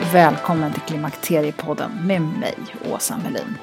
och 0.00 0.14
välkommen 0.14 0.72
till 0.72 0.82
Klimakteriepodden 0.82 1.90
med 2.06 2.22
mig, 2.22 2.54
Åsa 2.92 3.16
Melin. 3.24 3.58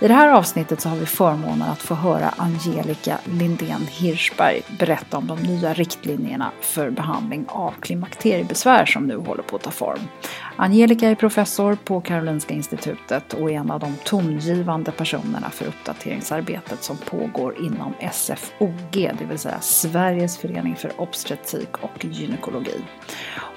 I 0.00 0.08
det 0.08 0.14
här 0.14 0.28
avsnittet 0.28 0.80
så 0.80 0.88
har 0.88 0.96
vi 0.96 1.06
förmånen 1.06 1.62
att 1.62 1.82
få 1.82 1.94
höra 1.94 2.34
Angelica 2.36 3.18
Lindén 3.24 3.86
Hirschberg 3.90 4.62
berätta 4.78 5.16
om 5.16 5.26
de 5.26 5.38
nya 5.38 5.72
riktlinjerna 5.72 6.50
för 6.60 6.90
behandling 6.90 7.44
av 7.48 7.74
klimakteriebesvär 7.80 8.86
som 8.86 9.06
nu 9.06 9.16
håller 9.16 9.42
på 9.42 9.56
att 9.56 9.62
ta 9.62 9.70
form. 9.70 10.00
Angelica 10.56 11.08
är 11.08 11.14
professor 11.14 11.74
på 11.84 12.00
Karolinska 12.00 12.54
institutet 12.54 13.32
och 13.32 13.50
är 13.50 13.54
en 13.54 13.70
av 13.70 13.80
de 13.80 13.94
tongivande 14.04 14.92
personerna 14.92 15.50
för 15.50 15.66
uppdateringsarbetet 15.66 16.82
som 16.82 16.96
pågår 16.96 17.58
inom 17.58 17.94
SFOG, 18.12 18.74
det 18.92 19.24
vill 19.28 19.38
säga 19.38 19.60
Sveriges 19.60 20.38
förening 20.38 20.76
för 20.76 21.00
obstetrik 21.00 21.76
och 21.80 22.04
gynekologi. 22.04 22.82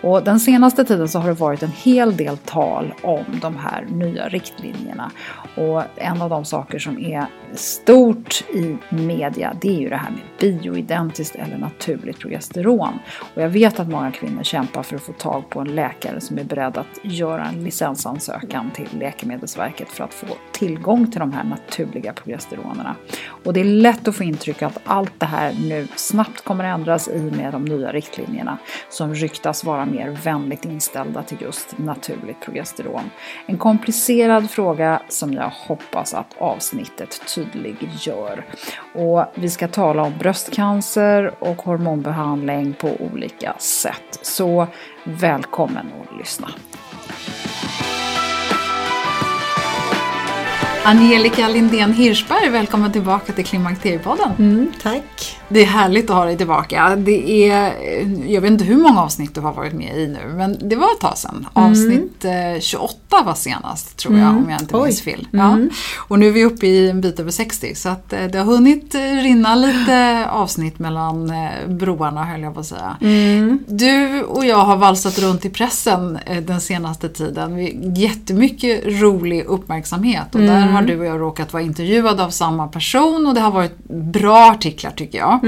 Och 0.01 0.23
den 0.23 0.39
senaste 0.39 0.85
tiden 0.85 1.09
så 1.09 1.19
har 1.19 1.27
det 1.27 1.33
varit 1.33 1.63
en 1.63 1.71
hel 1.71 2.17
del 2.17 2.37
tal 2.37 2.93
om 3.01 3.25
de 3.41 3.57
här 3.57 3.85
nya 3.89 4.29
riktlinjerna. 4.29 5.11
Och 5.55 5.83
en 6.01 6.21
av 6.21 6.29
de 6.29 6.45
saker 6.45 6.79
som 6.79 6.99
är 6.99 7.25
stort 7.53 8.43
i 8.53 8.77
media 8.89 9.53
det 9.61 9.69
är 9.69 9.79
ju 9.79 9.89
det 9.89 9.95
här 9.95 10.11
med 10.11 10.21
bioidentiskt 10.39 11.35
eller 11.35 11.57
naturligt 11.57 12.19
progesteron. 12.19 12.99
Och 13.35 13.41
jag 13.41 13.49
vet 13.49 13.79
att 13.79 13.87
många 13.87 14.11
kvinnor 14.11 14.43
kämpar 14.43 14.83
för 14.83 14.95
att 14.95 15.01
få 15.01 15.13
tag 15.13 15.49
på 15.49 15.59
en 15.59 15.75
läkare 15.75 16.21
som 16.21 16.37
är 16.37 16.43
beredd 16.43 16.77
att 16.77 16.99
göra 17.03 17.45
en 17.45 17.63
licensansökan 17.63 18.71
till 18.71 18.87
Läkemedelsverket 18.99 19.89
för 19.89 20.03
att 20.03 20.13
få 20.13 20.27
tillgång 20.51 21.11
till 21.11 21.19
de 21.19 21.33
här 21.33 21.43
naturliga 21.43 22.13
progesteronerna. 22.13 22.95
Och 23.43 23.53
det 23.53 23.59
är 23.59 23.65
lätt 23.65 24.07
att 24.07 24.15
få 24.15 24.23
intryck 24.23 24.61
att 24.61 24.79
allt 24.83 25.19
det 25.19 25.25
här 25.25 25.53
nu 25.61 25.87
snabbt 25.95 26.43
kommer 26.43 26.63
att 26.63 26.79
ändras 26.79 27.07
i 27.07 27.29
och 27.29 27.37
med 27.37 27.53
de 27.53 27.65
nya 27.65 27.91
riktlinjerna 27.91 28.57
som 28.89 29.15
ryktas 29.15 29.63
vara 29.63 29.85
mer 29.85 30.09
vänligt 30.09 30.65
inställda 30.65 31.23
till 31.23 31.37
just 31.41 31.77
naturligt 31.77 32.41
progesteron. 32.41 33.09
En 33.45 33.57
komplicerad 33.57 34.49
fråga 34.49 35.01
som 35.09 35.33
jag 35.33 35.49
hoppas 35.49 35.90
att 35.95 36.35
avsnittet 36.37 37.21
tydliggör. 37.35 38.45
Och 38.93 39.25
vi 39.35 39.49
ska 39.49 39.67
tala 39.67 40.03
om 40.03 40.13
bröstcancer 40.17 41.33
och 41.39 41.61
hormonbehandling 41.61 42.73
på 42.73 42.89
olika 42.99 43.53
sätt. 43.59 44.19
Så 44.21 44.67
välkommen 45.03 45.91
att 46.01 46.17
lyssna. 46.17 46.47
Angelica 50.83 51.47
Lindén 51.47 51.93
Hirschberg, 51.93 52.49
välkommen 52.49 52.91
tillbaka 52.91 53.33
till 53.33 53.45
Klimakteriepodden. 53.45 54.31
Mm, 54.39 54.71
tack. 54.81 55.40
Det 55.51 55.61
är 55.61 55.65
härligt 55.65 56.09
att 56.09 56.15
ha 56.15 56.25
dig 56.25 56.37
tillbaka. 56.37 56.95
Det 56.95 57.49
är, 57.49 57.73
jag 58.27 58.41
vet 58.41 58.51
inte 58.51 58.63
hur 58.63 58.77
många 58.77 59.01
avsnitt 59.01 59.35
du 59.35 59.41
har 59.41 59.53
varit 59.53 59.73
med 59.73 59.97
i 59.97 60.07
nu, 60.07 60.33
men 60.35 60.69
det 60.69 60.75
var 60.75 60.87
ett 60.93 60.99
tag 60.99 61.17
sedan. 61.17 61.47
Mm. 61.55 61.71
Avsnitt 61.71 62.25
eh, 62.25 62.59
28 62.59 63.23
var 63.25 63.33
senast, 63.33 63.97
tror 63.97 64.17
jag, 64.17 64.29
om 64.29 64.49
jag 64.49 64.61
inte 64.61 64.77
Oj. 64.77 64.83
minns 64.83 65.01
fel. 65.01 65.27
Mm. 65.33 65.69
Ja. 65.69 65.75
Och 66.07 66.19
nu 66.19 66.27
är 66.27 66.31
vi 66.31 66.45
uppe 66.45 66.67
i 66.67 66.89
en 66.89 67.01
bit 67.01 67.19
över 67.19 67.31
60, 67.31 67.75
så 67.75 67.89
att 67.89 68.13
eh, 68.13 68.23
det 68.23 68.37
har 68.37 68.45
hunnit 68.45 68.95
rinna 68.95 69.55
lite 69.55 70.27
avsnitt 70.29 70.79
mellan 70.79 71.29
eh, 71.29 71.67
broarna, 71.67 72.25
höll 72.25 72.41
jag 72.41 72.53
på 72.53 72.59
att 72.59 72.65
säga. 72.65 72.97
Mm. 73.01 73.59
Du 73.67 74.23
och 74.23 74.45
jag 74.45 74.57
har 74.57 74.77
valsat 74.77 75.19
runt 75.19 75.45
i 75.45 75.49
pressen 75.49 76.19
den 76.41 76.61
senaste 76.61 77.09
tiden. 77.09 77.57
Jättemycket 77.95 78.81
rolig 78.85 79.45
uppmärksamhet 79.45 80.35
och 80.35 80.41
där 80.41 80.61
har 80.61 80.81
du 80.81 80.99
och 80.99 81.05
jag 81.05 81.21
råkat 81.21 81.53
vara 81.53 81.63
intervjuade 81.63 82.23
av 82.23 82.29
samma 82.29 82.67
person 82.67 83.27
och 83.27 83.33
det 83.33 83.41
har 83.41 83.51
varit 83.51 83.87
bra 83.87 84.51
artiklar 84.51 84.91
tycker 84.91 85.17
jag. 85.17 85.39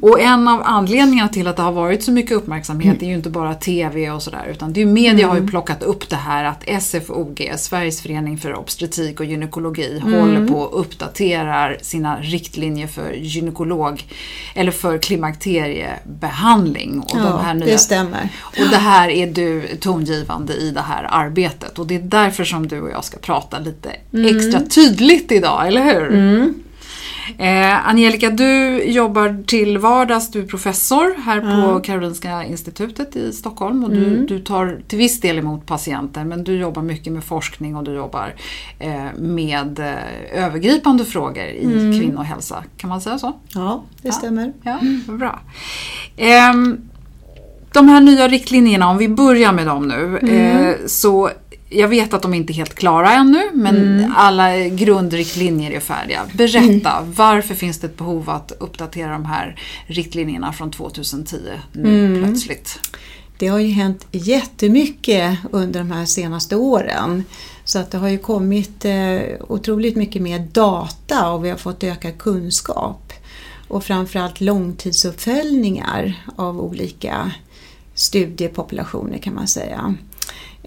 Och 0.00 0.20
en 0.20 0.48
av 0.48 0.62
anledningarna 0.64 1.28
till 1.28 1.46
att 1.46 1.56
det 1.56 1.62
har 1.62 1.72
varit 1.72 2.02
så 2.02 2.12
mycket 2.12 2.32
uppmärksamhet 2.36 3.02
är 3.02 3.06
ju 3.06 3.14
inte 3.14 3.30
bara 3.30 3.54
TV 3.54 4.10
och 4.10 4.22
sådär 4.22 4.48
utan 4.50 4.72
det 4.72 4.80
är 4.80 4.86
ju 4.86 4.92
media 4.92 5.28
har 5.28 5.36
ju 5.36 5.46
plockat 5.48 5.82
upp 5.82 6.08
det 6.08 6.16
här 6.16 6.44
att 6.44 6.82
SFOG, 6.82 7.52
Sveriges 7.56 8.02
förening 8.02 8.38
för 8.38 8.54
obstetrik 8.54 9.20
och 9.20 9.26
gynekologi, 9.26 9.98
håller 10.04 10.48
på 10.48 10.54
och 10.60 10.80
uppdaterar 10.80 11.78
sina 11.82 12.16
riktlinjer 12.20 12.86
för 12.86 13.12
gynekolog 13.12 14.02
eller 14.54 14.72
för 14.72 14.98
klimakteriebehandling. 14.98 17.00
Och 17.00 17.16
de 17.16 17.22
Ja, 17.26 17.36
här 17.44 17.54
nya 17.54 17.66
det 17.66 17.78
stämmer. 17.78 18.28
och 18.44 18.68
det 18.70 18.76
här 18.76 19.08
är 19.08 19.26
du 19.26 19.66
tongivande 19.80 20.52
i 20.54 20.70
det 20.70 20.80
här 20.80 21.06
arbetet 21.10 21.78
och 21.78 21.86
det 21.86 21.94
är 21.94 22.02
därför 22.02 22.44
som 22.44 22.68
du 22.68 22.80
och 22.80 22.90
jag 22.90 23.04
ska 23.04 23.18
prata 23.18 23.58
lite 23.58 23.90
extra 24.36 24.60
tydligt 24.60 25.32
idag, 25.32 25.66
eller 25.68 25.84
hur? 25.84 26.54
Eh, 27.38 27.88
Angelica, 27.88 28.30
du 28.30 28.82
jobbar 28.84 29.44
till 29.46 29.78
vardags, 29.78 30.30
du 30.30 30.40
är 30.42 30.46
professor 30.46 31.22
här 31.22 31.40
på 31.40 31.80
Karolinska 31.80 32.44
institutet 32.44 33.16
i 33.16 33.32
Stockholm 33.32 33.84
och 33.84 33.90
du, 33.90 34.26
du 34.26 34.38
tar 34.38 34.80
till 34.88 34.98
viss 34.98 35.20
del 35.20 35.38
emot 35.38 35.66
patienter 35.66 36.24
men 36.24 36.44
du 36.44 36.56
jobbar 36.56 36.82
mycket 36.82 37.12
med 37.12 37.24
forskning 37.24 37.76
och 37.76 37.84
du 37.84 37.94
jobbar 37.94 38.34
eh, 38.78 39.04
med 39.18 39.78
eh, 39.78 40.44
övergripande 40.44 41.04
frågor 41.04 41.44
i 41.44 41.98
kvinnohälsa. 42.00 42.64
Kan 42.76 42.90
man 42.90 43.00
säga 43.00 43.18
så? 43.18 43.32
Ja, 43.54 43.84
det 44.02 44.12
stämmer. 44.12 44.52
Ja, 44.62 44.78
bra. 45.06 45.40
Ehm, 46.16 46.88
de 47.72 47.88
här 47.88 48.00
nya 48.00 48.28
riktlinjerna, 48.28 48.88
om 48.88 48.98
vi 48.98 49.08
börjar 49.08 49.52
med 49.52 49.66
dem 49.66 49.88
nu. 49.88 50.18
Eh, 50.18 50.86
så 50.86 51.30
jag 51.68 51.88
vet 51.88 52.14
att 52.14 52.22
de 52.22 52.34
inte 52.34 52.52
är 52.52 52.54
helt 52.54 52.74
klara 52.74 53.12
ännu, 53.12 53.50
men 53.54 54.12
alla 54.16 54.58
grundriktlinjer 54.58 55.70
är 55.70 55.80
färdiga. 55.80 56.26
Berätta, 56.32 57.02
varför 57.14 57.54
finns 57.54 57.78
det 57.78 57.86
ett 57.86 57.96
behov 57.96 58.30
att 58.30 58.52
uppdatera 58.60 59.12
de 59.12 59.24
här 59.24 59.60
riktlinjerna 59.86 60.52
från 60.52 60.70
2010 60.70 61.36
nu 61.72 62.24
plötsligt? 62.24 62.80
Det 63.38 63.46
har 63.46 63.58
ju 63.58 63.72
hänt 63.72 64.06
jättemycket 64.12 65.38
under 65.50 65.80
de 65.80 65.90
här 65.90 66.04
senaste 66.04 66.56
åren. 66.56 67.24
Så 67.64 67.78
att 67.78 67.90
det 67.90 67.98
har 67.98 68.08
ju 68.08 68.18
kommit 68.18 68.84
eh, 68.84 69.20
otroligt 69.48 69.96
mycket 69.96 70.22
mer 70.22 70.38
data 70.38 71.30
och 71.30 71.44
vi 71.44 71.50
har 71.50 71.56
fått 71.56 71.84
ökad 71.84 72.18
kunskap. 72.18 73.12
och 73.68 73.84
framförallt 73.84 74.40
långtidsuppföljningar 74.40 76.14
av 76.36 76.60
olika 76.60 77.32
studiepopulationer 77.94 79.18
kan 79.18 79.34
man 79.34 79.48
säga. 79.48 79.94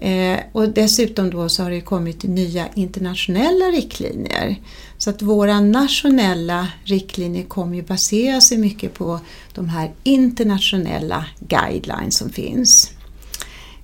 Eh, 0.02 0.40
och 0.52 0.68
dessutom 0.68 1.30
då 1.30 1.48
så 1.48 1.62
har 1.62 1.70
det 1.70 1.80
kommit 1.80 2.22
nya 2.22 2.68
internationella 2.74 3.64
riktlinjer. 3.64 4.56
Så 4.98 5.10
att 5.10 5.22
våra 5.22 5.60
nationella 5.60 6.68
riktlinjer 6.84 7.44
kommer 7.44 7.76
ju 7.76 7.82
basera 7.82 8.40
sig 8.40 8.58
mycket 8.58 8.94
på 8.94 9.20
de 9.54 9.68
här 9.68 9.92
internationella 10.02 11.26
guidelines 11.40 12.16
som 12.16 12.30
finns. 12.30 12.90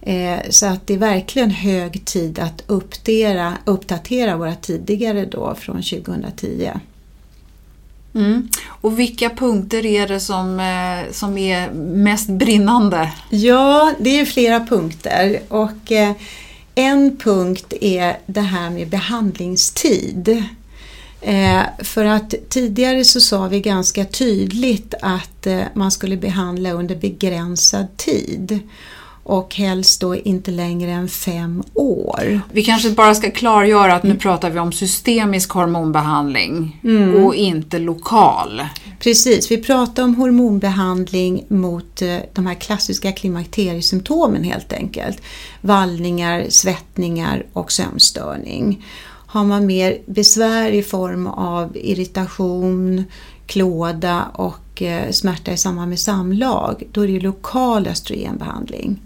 Eh, 0.02 0.38
så 0.50 0.66
att 0.66 0.86
det 0.86 0.94
är 0.94 0.98
verkligen 0.98 1.50
hög 1.50 2.04
tid 2.04 2.38
att 2.38 2.64
uppdatera, 2.66 3.58
uppdatera 3.64 4.36
våra 4.36 4.54
tidigare 4.54 5.24
då 5.24 5.54
från 5.54 5.82
2010. 5.82 6.70
Mm. 8.18 8.48
Och 8.66 8.98
vilka 8.98 9.30
punkter 9.30 9.86
är 9.86 10.08
det 10.08 10.20
som, 10.20 10.60
eh, 10.60 11.12
som 11.12 11.38
är 11.38 11.70
mest 11.72 12.28
brinnande? 12.28 13.12
Ja, 13.30 13.92
det 13.98 14.20
är 14.20 14.24
flera 14.24 14.66
punkter 14.66 15.40
och 15.48 15.92
eh, 15.92 16.12
en 16.74 17.16
punkt 17.16 17.72
är 17.80 18.18
det 18.26 18.40
här 18.40 18.70
med 18.70 18.88
behandlingstid. 18.88 20.44
Eh, 21.20 21.62
för 21.78 22.04
att 22.04 22.34
tidigare 22.48 23.04
så 23.04 23.20
sa 23.20 23.48
vi 23.48 23.60
ganska 23.60 24.04
tydligt 24.04 24.94
att 25.02 25.46
man 25.74 25.90
skulle 25.90 26.16
behandla 26.16 26.72
under 26.72 26.96
begränsad 26.96 27.96
tid 27.96 28.60
och 29.28 29.54
helst 29.54 30.00
då 30.00 30.16
inte 30.16 30.50
längre 30.50 30.90
än 30.90 31.08
fem 31.08 31.62
år. 31.74 32.40
Vi 32.52 32.64
kanske 32.64 32.90
bara 32.90 33.14
ska 33.14 33.30
klargöra 33.30 33.94
att 33.94 34.02
nu 34.02 34.10
mm. 34.10 34.20
pratar 34.20 34.50
vi 34.50 34.58
om 34.58 34.72
systemisk 34.72 35.50
hormonbehandling 35.50 36.80
mm. 36.84 37.24
och 37.24 37.34
inte 37.34 37.78
lokal. 37.78 38.62
Precis, 39.00 39.50
vi 39.50 39.62
pratar 39.62 40.02
om 40.02 40.14
hormonbehandling 40.14 41.44
mot 41.48 42.02
eh, 42.02 42.16
de 42.32 42.46
här 42.46 42.54
klassiska 42.54 43.12
klimakteriesymptomen 43.12 44.44
helt 44.44 44.72
enkelt. 44.72 45.22
Vallningar, 45.60 46.46
svettningar 46.48 47.46
och 47.52 47.72
sömnstörning. 47.72 48.86
Har 49.26 49.44
man 49.44 49.66
mer 49.66 49.98
besvär 50.06 50.70
i 50.70 50.82
form 50.82 51.26
av 51.26 51.76
irritation, 51.76 53.04
klåda 53.46 54.24
och 54.34 54.82
eh, 54.82 55.10
smärta 55.10 55.52
i 55.52 55.56
samband 55.56 55.88
med 55.88 55.98
samlag, 55.98 56.82
då 56.92 57.04
är 57.04 57.08
det 57.08 57.20
lokal 57.20 57.86
östrogenbehandling. 57.86 59.00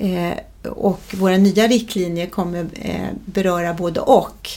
Eh, 0.00 0.38
och 0.62 1.00
våra 1.14 1.36
nya 1.36 1.66
riktlinjer 1.66 2.26
kommer 2.26 2.66
eh, 2.74 3.08
beröra 3.24 3.74
både 3.74 4.00
och. 4.00 4.48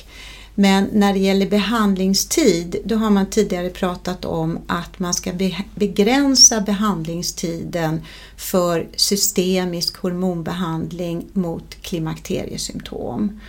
Men 0.55 0.89
när 0.93 1.13
det 1.13 1.19
gäller 1.19 1.49
behandlingstid, 1.49 2.75
då 2.85 2.95
har 2.95 3.09
man 3.09 3.25
tidigare 3.25 3.69
pratat 3.69 4.25
om 4.25 4.59
att 4.67 4.99
man 4.99 5.13
ska 5.13 5.31
begränsa 5.75 6.61
behandlingstiden 6.61 8.01
för 8.37 8.87
systemisk 8.95 9.97
hormonbehandling 9.97 11.25
mot 11.33 11.75
klimakteriesymptom. 11.81 13.39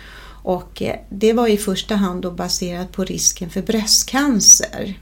Och 0.43 0.81
eh, 0.81 0.95
det 1.09 1.33
var 1.33 1.47
i 1.47 1.57
första 1.57 1.95
hand 1.95 2.21
då 2.21 2.31
baserat 2.31 2.91
på 2.91 3.03
risken 3.03 3.49
för 3.49 3.61
bröstcancer. 3.61 4.99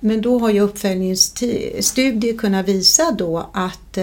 Men 0.00 0.22
då 0.22 0.38
har 0.38 0.50
ju 0.50 0.60
uppföljningsstudier 0.60 2.38
kunnat 2.38 2.68
visa 2.68 3.10
då 3.18 3.50
att 3.52 3.98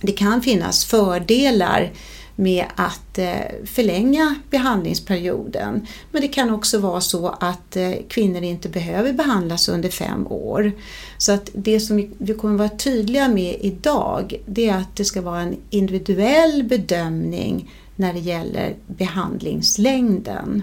det 0.00 0.12
kan 0.12 0.42
finnas 0.42 0.84
fördelar 0.84 1.92
med 2.36 2.64
att 2.76 3.18
eh, 3.18 3.40
förlänga 3.64 4.34
behandlingsperioden. 4.50 5.86
Men 6.12 6.22
det 6.22 6.28
kan 6.28 6.50
också 6.50 6.78
vara 6.78 7.00
så 7.00 7.28
att 7.28 7.76
eh, 7.76 7.92
kvinnor 8.08 8.42
inte 8.42 8.68
behöver 8.68 9.12
behandlas 9.12 9.68
under 9.68 9.88
fem 9.88 10.26
år. 10.26 10.72
Så 11.18 11.32
att 11.32 11.50
det 11.52 11.80
som 11.80 12.14
vi 12.18 12.34
kommer 12.34 12.58
vara 12.58 12.68
tydliga 12.68 13.28
med 13.28 13.56
idag 13.60 14.34
det 14.46 14.68
är 14.68 14.76
att 14.76 14.96
det 14.96 15.04
ska 15.04 15.20
vara 15.20 15.40
en 15.40 15.56
individuell 15.70 16.64
bedömning 16.64 17.70
när 17.96 18.12
det 18.12 18.20
gäller 18.20 18.74
behandlingslängden. 18.86 20.62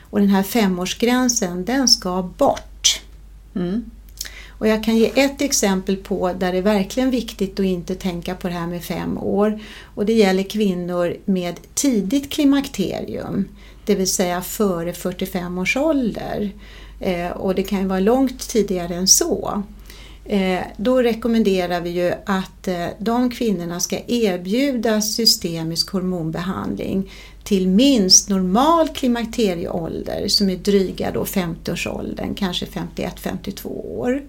Och 0.00 0.20
den 0.20 0.28
här 0.28 0.42
femårsgränsen 0.42 1.64
den 1.64 1.88
ska 1.88 2.22
bort. 2.22 3.00
Mm. 3.54 3.84
Och 4.62 4.68
jag 4.68 4.84
kan 4.84 4.96
ge 4.96 5.12
ett 5.20 5.42
exempel 5.42 5.96
på 5.96 6.32
där 6.32 6.52
det 6.52 6.58
är 6.58 6.62
verkligen 6.62 7.10
viktigt 7.10 7.60
att 7.60 7.66
inte 7.66 7.94
tänka 7.94 8.34
på 8.34 8.48
det 8.48 8.54
här 8.54 8.66
med 8.66 8.84
fem 8.84 9.18
år. 9.18 9.60
Och 9.94 10.06
det 10.06 10.12
gäller 10.12 10.42
kvinnor 10.42 11.16
med 11.24 11.60
tidigt 11.74 12.32
klimakterium, 12.32 13.48
det 13.86 13.94
vill 13.94 14.10
säga 14.10 14.42
före 14.42 14.92
45 14.92 15.58
års 15.58 15.76
ålder. 15.76 16.50
Eh, 17.00 17.30
och 17.30 17.54
det 17.54 17.62
kan 17.62 17.80
ju 17.80 17.86
vara 17.86 18.00
långt 18.00 18.48
tidigare 18.48 18.94
än 18.94 19.08
så. 19.08 19.62
Eh, 20.24 20.60
då 20.76 21.02
rekommenderar 21.02 21.80
vi 21.80 21.90
ju 21.90 22.12
att 22.26 22.68
eh, 22.68 22.86
de 22.98 23.30
kvinnorna 23.30 23.80
ska 23.80 23.98
erbjudas 24.06 25.14
systemisk 25.14 25.90
hormonbehandling 25.90 27.10
till 27.44 27.68
minst 27.68 28.28
normal 28.28 28.88
klimakterieålder 28.88 30.28
som 30.28 30.50
är 30.50 30.56
dryga 30.56 31.10
då 31.10 31.24
50-årsåldern, 31.24 32.34
kanske 32.34 32.66
51-52 32.66 33.66
år. 33.66 34.22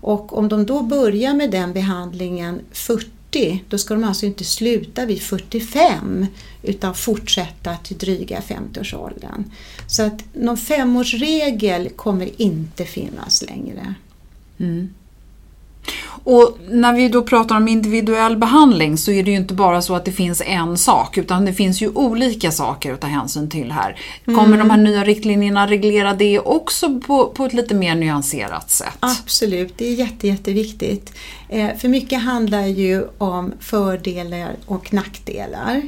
Och 0.00 0.38
om 0.38 0.48
de 0.48 0.66
då 0.66 0.82
börjar 0.82 1.34
med 1.34 1.50
den 1.50 1.72
behandlingen 1.72 2.60
40, 2.72 3.64
då 3.68 3.78
ska 3.78 3.94
de 3.94 4.04
alltså 4.04 4.26
inte 4.26 4.44
sluta 4.44 5.06
vid 5.06 5.22
45 5.22 6.26
utan 6.62 6.94
fortsätta 6.94 7.76
till 7.76 7.98
dryga 7.98 8.40
50-årsåldern. 8.40 9.44
Så 9.86 10.02
att 10.02 10.24
någon 10.32 10.56
femårsregel 10.56 11.88
kommer 11.88 12.40
inte 12.42 12.84
finnas 12.84 13.42
längre. 13.42 13.94
Mm. 14.58 14.88
Och 16.24 16.58
när 16.68 16.92
vi 16.92 17.08
då 17.08 17.22
pratar 17.22 17.56
om 17.56 17.68
individuell 17.68 18.36
behandling 18.36 18.98
så 18.98 19.10
är 19.10 19.22
det 19.22 19.30
ju 19.30 19.36
inte 19.36 19.54
bara 19.54 19.82
så 19.82 19.94
att 19.94 20.04
det 20.04 20.12
finns 20.12 20.42
en 20.46 20.78
sak 20.78 21.18
utan 21.18 21.44
det 21.44 21.52
finns 21.52 21.82
ju 21.82 21.88
olika 21.88 22.50
saker 22.50 22.92
att 22.92 23.00
ta 23.00 23.06
hänsyn 23.06 23.50
till 23.50 23.72
här. 23.72 23.96
Kommer 24.24 24.44
mm. 24.44 24.58
de 24.58 24.70
här 24.70 24.78
nya 24.78 25.04
riktlinjerna 25.04 25.66
reglera 25.66 26.14
det 26.14 26.38
också 26.38 27.00
på, 27.00 27.26
på 27.26 27.44
ett 27.44 27.52
lite 27.52 27.74
mer 27.74 27.94
nyanserat 27.94 28.70
sätt? 28.70 28.96
Absolut, 29.00 29.74
det 29.76 29.86
är 29.86 29.94
jätte, 29.94 30.28
jätteviktigt. 30.28 31.12
Eh, 31.48 31.76
för 31.78 31.88
mycket 31.88 32.22
handlar 32.22 32.66
ju 32.66 33.04
om 33.18 33.52
fördelar 33.60 34.56
och 34.66 34.92
nackdelar. 34.92 35.82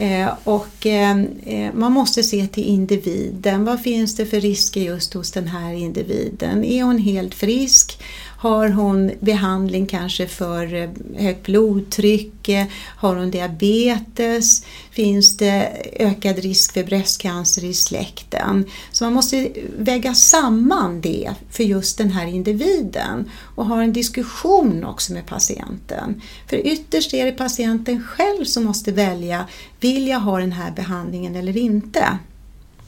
Eh, 0.00 0.28
och 0.44 0.86
eh, 0.86 1.20
eh, 1.46 1.74
man 1.74 1.92
måste 1.92 2.22
se 2.22 2.46
till 2.46 2.64
individen. 2.64 3.64
Vad 3.64 3.80
finns 3.80 4.16
det 4.16 4.26
för 4.26 4.40
risker 4.40 4.80
just 4.80 5.14
hos 5.14 5.32
den 5.32 5.48
här 5.48 5.72
individen? 5.72 6.64
Är 6.64 6.82
hon 6.82 6.98
helt 6.98 7.34
frisk? 7.34 8.02
Har 8.40 8.68
hon 8.68 9.10
behandling 9.20 9.86
kanske 9.86 10.26
för 10.26 10.74
eh, 10.74 10.90
högt 11.16 11.46
blodtryck? 11.46 12.50
Har 12.96 13.16
hon 13.16 13.30
diabetes? 13.30 14.64
Finns 14.90 15.36
det 15.36 15.86
ökad 15.92 16.38
risk 16.38 16.72
för 16.72 16.84
bröstcancer 16.84 17.64
i 17.64 17.74
släkten? 17.74 18.64
Så 18.92 19.04
man 19.04 19.12
måste 19.12 19.50
väga 19.78 20.14
samman 20.14 21.00
det 21.00 21.30
för 21.50 21.64
just 21.64 21.98
den 21.98 22.10
här 22.10 22.26
individen 22.26 23.30
och 23.54 23.66
ha 23.66 23.82
en 23.82 23.92
diskussion 23.92 24.84
också 24.84 25.12
med 25.12 25.26
patienten. 25.26 26.22
För 26.46 26.66
ytterst 26.66 27.14
är 27.14 27.24
det 27.24 27.32
patienten 27.32 28.02
själv 28.02 28.44
som 28.44 28.64
måste 28.64 28.92
välja, 28.92 29.46
vill 29.80 30.08
jag 30.08 30.20
ha 30.20 30.38
den 30.38 30.52
här 30.52 30.70
behandlingen 30.70 31.36
eller 31.36 31.56
inte? 31.56 32.18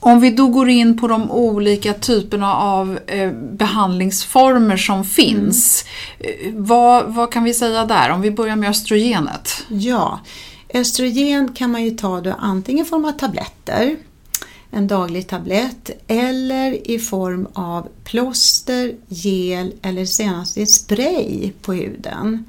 Om 0.03 0.21
vi 0.21 0.31
då 0.31 0.49
går 0.49 0.69
in 0.69 0.99
på 0.99 1.09
de 1.09 1.31
olika 1.31 1.95
typerna 1.95 2.55
av 2.55 2.99
eh, 3.07 3.33
behandlingsformer 3.33 4.77
som 4.77 5.05
finns. 5.05 5.85
Mm. 6.21 6.65
Vad, 6.65 7.15
vad 7.15 7.33
kan 7.33 7.45
vi 7.45 7.55
säga 7.55 7.87
där? 7.87 8.11
Om 8.11 8.21
vi 8.21 8.31
börjar 8.31 8.57
med 8.57 8.71
östrogenet. 8.71 9.65
Ja, 9.69 10.21
östrogen 10.75 11.53
kan 11.53 11.71
man 11.71 11.85
ju 11.85 11.91
ta 11.91 12.21
då 12.21 12.35
antingen 12.39 12.87
i 12.87 12.89
form 12.89 13.05
av 13.05 13.13
tabletter, 13.13 13.97
en 14.71 14.87
daglig 14.87 15.29
tablett, 15.29 15.91
eller 16.07 16.91
i 16.91 16.99
form 16.99 17.49
av 17.53 17.89
plåster, 18.05 18.95
gel 19.09 19.73
eller 19.83 20.05
senast 20.05 20.59
i 20.59 20.67
spray 20.67 21.53
på 21.63 21.73
huden. 21.73 22.45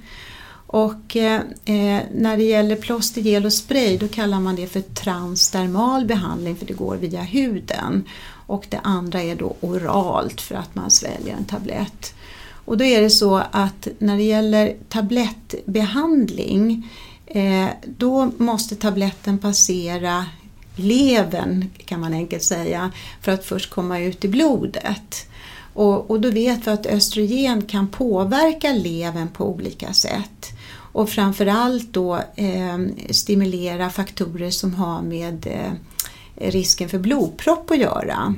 Och 0.72 1.16
eh, 1.16 1.42
eh, 1.66 2.02
när 2.14 2.38
det 2.38 2.44
gäller 2.44 2.76
plåster, 2.76 3.22
gel 3.22 3.46
och 3.46 3.54
spray 3.54 3.98
då 3.98 4.08
kallar 4.08 4.40
man 4.40 4.56
det 4.56 4.68
för 4.68 4.82
transdermal 4.82 6.06
behandling 6.06 6.56
för 6.56 6.66
det 6.66 6.74
går 6.74 6.96
via 6.96 7.22
huden. 7.22 8.04
Och 8.48 8.66
det 8.70 8.80
andra 8.84 9.22
är 9.22 9.36
då 9.36 9.56
oralt 9.62 10.42
för 10.42 10.56
att 10.56 10.76
man 10.76 10.92
sväljer 10.92 11.36
en 11.36 11.46
tablett. 11.46 12.14
Och 12.66 12.78
då 12.78 12.86
är 12.86 13.02
det 13.02 13.10
så 13.10 13.44
att 13.52 13.88
när 14.00 14.18
det 14.18 14.24
gäller 14.24 14.76
tablettbehandling 14.90 16.90
eh, 17.26 17.68
då 17.98 18.32
måste 18.38 18.76
tabletten 18.76 19.38
passera 19.38 20.26
levern 20.76 21.66
kan 21.86 22.00
man 22.00 22.14
enkelt 22.14 22.44
säga 22.44 22.92
för 23.22 23.32
att 23.32 23.46
först 23.46 23.70
komma 23.70 24.00
ut 24.00 24.26
i 24.26 24.28
blodet. 24.28 25.28
Och, 25.74 26.12
och 26.12 26.22
då 26.22 26.32
vet 26.32 26.68
vi 26.68 26.72
att 26.72 26.86
östrogen 26.86 27.62
kan 27.62 27.88
påverka 27.88 28.74
levern 28.74 29.28
på 29.28 29.46
olika 29.46 29.94
sätt 29.94 30.58
och 30.92 31.10
framförallt 31.10 31.94
då 31.94 32.16
eh, 32.36 32.78
stimulera 33.10 33.90
faktorer 33.90 34.50
som 34.50 34.74
har 34.74 35.02
med 35.02 35.48
eh, 35.48 35.72
risken 36.50 36.90
för 36.90 37.00
blodpropp 37.00 37.72
att 37.72 37.78
göra. 37.78 38.36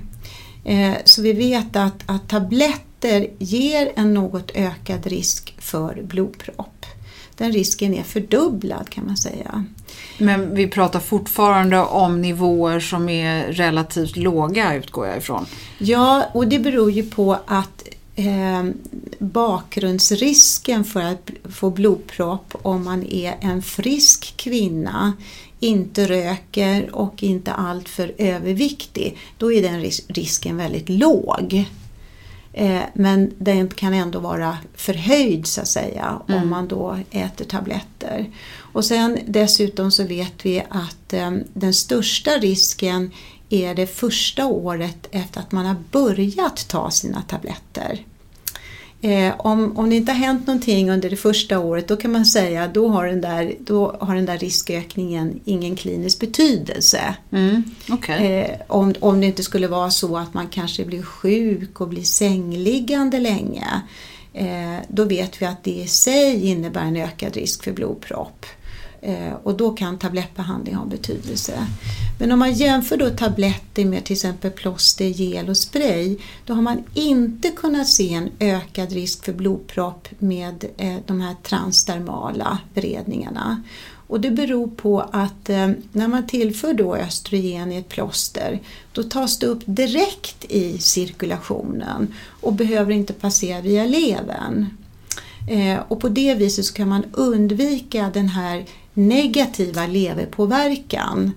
Eh, 0.66 0.94
så 1.06 1.22
vi 1.22 1.34
vet 1.34 1.76
att, 1.76 2.04
att 2.06 2.30
tabletter 2.30 3.28
ger 3.40 3.92
en 3.96 4.14
något 4.14 4.52
ökad 4.56 5.08
risk 5.08 5.56
för 5.60 6.02
blodpropp. 6.04 6.86
Den 7.38 7.52
risken 7.52 7.94
är 7.94 8.04
fördubblad 8.04 8.90
kan 8.90 9.06
man 9.06 9.18
säga. 9.18 9.66
Men 10.18 10.56
vi 10.56 10.68
pratar 10.68 11.00
fortfarande 11.00 11.80
om 11.80 12.22
nivåer 12.22 12.80
som 12.80 13.10
är 13.10 13.48
relativt 13.48 14.16
låga 14.16 14.76
utgår 14.76 15.08
jag 15.08 15.18
ifrån. 15.18 15.46
Ja, 15.78 16.24
och 16.34 16.48
det 16.48 16.60
beror 16.60 16.92
ju 16.92 17.04
på 17.04 17.38
att 17.46 17.88
eh, 18.16 18.64
bakgrundsrisken 19.20 20.84
för 20.84 21.02
att 21.02 21.32
få 21.44 21.70
blodpropp 21.70 22.56
om 22.62 22.84
man 22.84 23.04
är 23.04 23.38
en 23.42 23.62
frisk 23.62 24.38
kvinna, 24.38 25.14
inte 25.60 26.08
röker 26.08 26.96
och 26.96 27.24
inte 27.24 27.54
alltför 27.54 28.14
överviktig, 28.18 29.18
då 29.38 29.54
är 29.54 29.62
den 29.62 29.82
ris 29.82 30.02
risken 30.08 30.58
väldigt 30.58 30.90
låg. 30.90 31.66
Eh, 32.54 32.82
men 32.94 33.34
den 33.38 33.68
kan 33.70 33.94
ändå 33.94 34.20
vara 34.20 34.58
förhöjd 34.76 35.48
så 35.48 35.62
att 35.62 35.68
säga 35.68 36.22
mm. 36.28 36.44
om 36.44 36.50
man 36.50 36.68
då 36.68 36.98
äter 37.12 37.46
tabletter. 37.46 38.30
Och 38.58 38.86
sen 38.86 39.20
dessutom 39.26 39.92
så 39.92 40.04
vet 40.04 40.46
vi 40.46 40.64
att 40.70 41.14
eh, 41.14 41.32
den 41.54 41.74
största 41.74 42.32
risken 42.32 43.12
är 43.54 43.76
det 43.76 43.88
första 43.88 44.46
året 44.46 45.08
efter 45.12 45.40
att 45.40 45.52
man 45.52 45.66
har 45.66 45.76
börjat 45.92 46.68
ta 46.68 46.92
sina 46.92 47.22
tabletter. 47.22 48.00
Eh, 49.02 49.34
om, 49.38 49.78
om 49.78 49.90
det 49.90 49.96
inte 49.96 50.12
har 50.12 50.20
hänt 50.20 50.48
någonting 50.48 50.90
under 50.90 51.10
det 51.10 51.16
första 51.16 51.60
året 51.60 51.88
då 51.88 51.96
kan 51.96 52.12
man 52.12 52.26
säga 52.26 52.68
då 52.68 52.88
har 52.88 53.08
den 53.08 53.22
där, 53.22 53.56
då 53.60 53.98
har 54.00 54.16
den 54.16 54.26
där 54.26 54.38
riskökningen 54.38 55.40
ingen 55.46 55.76
klinisk 55.76 56.20
betydelse. 56.20 57.16
Mm, 57.32 57.64
okay. 57.92 58.26
eh, 58.26 58.60
om, 58.68 58.94
om 59.00 59.22
det 59.22 59.28
inte 59.28 59.44
skulle 59.44 59.68
vara 59.68 59.92
så 59.92 60.18
att 60.18 60.34
man 60.34 60.48
kanske 60.48 60.86
blir 60.86 61.04
sjuk 61.04 61.82
och 61.82 61.88
blir 61.88 62.04
sängliggande 62.04 63.20
länge. 63.20 63.82
Eh, 64.34 64.78
då 64.88 65.04
vet 65.04 65.42
vi 65.42 65.46
att 65.46 65.64
det 65.64 65.72
i 65.72 65.88
sig 65.88 66.48
innebär 66.48 66.82
en 66.82 66.98
ökad 66.98 67.36
risk 67.36 67.64
för 67.64 67.72
blodpropp. 67.72 68.46
Eh, 69.06 69.34
och 69.44 69.58
då 69.58 69.72
kan 69.72 69.98
tablettbehandling 69.98 70.76
ha 70.76 70.86
betydelse. 70.86 71.68
Men 72.20 72.32
om 72.32 72.40
man 72.40 72.54
jämför 72.54 72.98
då 72.98 73.10
tabletter 73.10 73.86
med 73.86 74.04
till 74.04 74.14
exempel 74.14 74.52
plåster, 74.52 75.06
gel 75.06 75.50
och 75.50 75.58
spray 75.58 76.18
då 76.46 76.54
har 76.54 76.62
man 76.62 76.84
inte 76.94 77.50
kunnat 77.50 77.88
se 77.88 78.14
en 78.14 78.30
ökad 78.40 78.92
risk 78.92 79.26
för 79.26 79.34
blodpropp 79.34 80.08
med 80.20 80.66
eh, 80.78 80.96
de 81.06 81.22
här 81.22 81.36
transdermala 81.44 82.58
beredningarna. 82.74 83.64
Och 84.08 84.22
det 84.22 84.32
beror 84.32 84.68
på 84.68 85.02
att 85.12 85.50
eh, 85.50 85.72
när 85.92 86.08
man 86.08 86.28
tillför 86.28 86.74
då 86.74 86.96
östrogen 86.96 87.72
i 87.72 87.78
ett 87.78 87.90
plåster 87.90 88.60
då 88.92 89.04
tas 89.04 89.40
det 89.40 89.48
upp 89.48 89.64
direkt 89.66 90.46
i 90.50 90.78
cirkulationen 90.78 92.14
och 92.42 92.54
behöver 92.54 92.92
inte 92.92 93.14
passera 93.14 93.62
via 93.62 93.86
levern. 93.86 94.66
och 95.88 96.00
på 96.00 96.10
det 96.10 96.36
viset 96.36 96.66
så 96.66 96.74
kan 96.74 96.88
man 96.88 97.04
undvika 97.12 98.12
den 98.14 98.28
här 98.28 98.66
negativa 98.94 99.88
leverpåverkan 99.88 101.32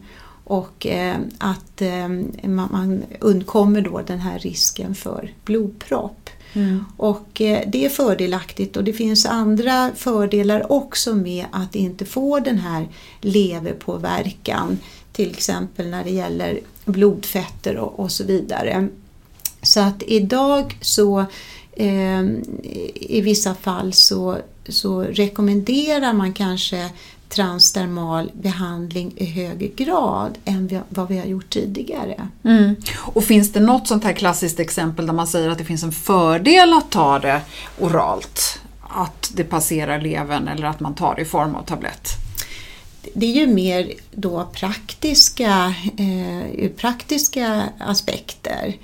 och 0.44 0.86
eh, 0.86 1.16
att 1.38 1.82
eh, 1.82 2.08
man, 2.48 3.02
undkommer 3.20 3.80
då 3.80 4.02
den 4.06 4.18
här 4.18 4.38
risken 4.38 4.94
för 4.94 5.32
blodpropp. 5.44 6.30
Mm. 6.52 6.84
Och 6.96 7.40
eh, 7.40 7.62
det 7.66 7.84
är 7.84 7.88
fördelaktigt 7.88 8.76
och 8.76 8.84
det 8.84 8.92
finns 8.92 9.26
andra 9.26 9.90
fördelar 9.94 10.72
också 10.72 11.14
med 11.14 11.46
att 11.50 11.74
inte 11.74 12.04
få 12.04 12.40
den 12.40 12.58
här 12.58 12.88
leverpåverkan. 13.20 14.78
Till 15.12 15.30
exempel 15.30 15.88
när 15.88 16.04
det 16.04 16.10
gäller 16.10 16.60
blodfetter 16.84 17.76
och, 17.76 18.00
och 18.00 18.12
så 18.12 18.24
vidare. 18.24 18.88
Så 19.62 19.80
att 19.80 20.02
idag 20.06 20.78
så 20.80 21.24
eh, 21.72 22.22
i 22.94 23.20
vissa 23.20 23.54
fall 23.54 23.92
så, 23.92 24.38
så 24.68 25.02
rekommenderar 25.02 26.12
man 26.12 26.32
kanske 26.32 26.90
transdermal 27.28 28.30
behandling 28.34 29.12
i 29.16 29.24
högre 29.24 29.68
grad 29.68 30.38
än 30.44 30.80
vad 30.88 31.08
vi 31.08 31.18
har 31.18 31.26
gjort 31.26 31.50
tidigare. 31.50 32.28
Mm. 32.44 32.76
Och 32.96 33.24
finns 33.24 33.52
det 33.52 33.60
något 33.60 33.88
sånt 33.88 34.04
här 34.04 34.12
klassiskt 34.12 34.60
exempel 34.60 35.06
där 35.06 35.12
man 35.12 35.26
säger 35.26 35.48
att 35.48 35.58
det 35.58 35.64
finns 35.64 35.82
en 35.82 35.92
fördel 35.92 36.72
att 36.72 36.90
ta 36.90 37.18
det 37.18 37.40
oralt? 37.80 38.60
Att 38.80 39.32
det 39.34 39.44
passerar 39.44 40.00
levern 40.00 40.48
eller 40.48 40.66
att 40.66 40.80
man 40.80 40.94
tar 40.94 41.14
det 41.14 41.22
i 41.22 41.24
form 41.24 41.54
av 41.54 41.62
tablett? 41.62 42.10
Det 43.14 43.26
är 43.26 43.34
ju 43.34 43.46
mer 43.46 43.92
då 44.10 44.48
praktiska, 44.52 45.74
eh, 45.98 46.70
praktiska 46.70 47.62
aspekter 47.78 48.76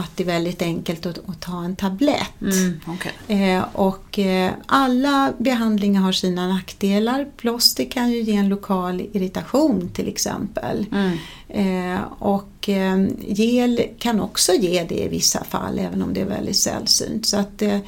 att 0.00 0.16
det 0.16 0.22
är 0.22 0.26
väldigt 0.26 0.62
enkelt 0.62 1.06
att, 1.06 1.18
att 1.28 1.40
ta 1.40 1.64
en 1.64 1.76
tablett. 1.76 2.40
Mm, 2.40 2.80
okay. 2.86 3.42
eh, 3.42 3.64
och 3.72 4.18
eh, 4.18 4.52
alla 4.66 5.32
behandlingar 5.38 6.00
har 6.00 6.12
sina 6.12 6.48
nackdelar. 6.48 7.26
Plåster 7.36 7.84
kan 7.84 8.10
ju 8.10 8.22
ge 8.22 8.36
en 8.36 8.48
lokal 8.48 9.00
irritation 9.00 9.90
till 9.94 10.08
exempel. 10.08 10.86
Mm. 10.92 11.18
Eh, 11.48 12.00
och 12.18 12.68
eh, 12.68 13.06
gel 13.20 13.82
kan 13.98 14.20
också 14.20 14.52
ge 14.52 14.84
det 14.84 15.04
i 15.04 15.08
vissa 15.08 15.44
fall 15.44 15.78
även 15.78 16.02
om 16.02 16.14
det 16.14 16.20
är 16.20 16.24
väldigt 16.24 16.56
sällsynt. 16.56 17.26
Så 17.26 17.36
att, 17.36 17.62
eh, 17.62 17.78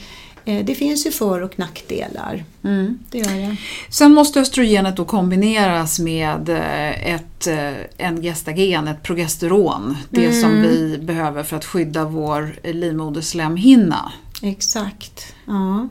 det 0.44 0.74
finns 0.74 1.06
ju 1.06 1.10
för 1.10 1.40
och 1.40 1.58
nackdelar. 1.58 2.44
Mm. 2.64 2.98
Det 3.10 3.18
gör 3.18 3.48
det. 3.48 3.56
Sen 3.90 4.14
måste 4.14 4.40
östrogenet 4.40 4.96
då 4.96 5.04
kombineras 5.04 5.98
med 5.98 6.48
eh, 6.48 7.14
ett, 7.14 7.46
eh, 7.46 8.06
en 8.06 8.22
gestagen, 8.22 8.88
ett 8.88 9.02
progesteron. 9.02 9.96
Det 10.10 10.26
mm. 10.26 10.40
som 10.40 10.62
vi 10.62 10.98
behöver 11.02 11.42
för 11.42 11.56
att 11.56 11.64
skydda 11.64 12.04
vår 12.04 12.54
livmoderslemhinna. 12.72 14.12
Exakt. 14.42 15.34
Ja. 15.46 15.88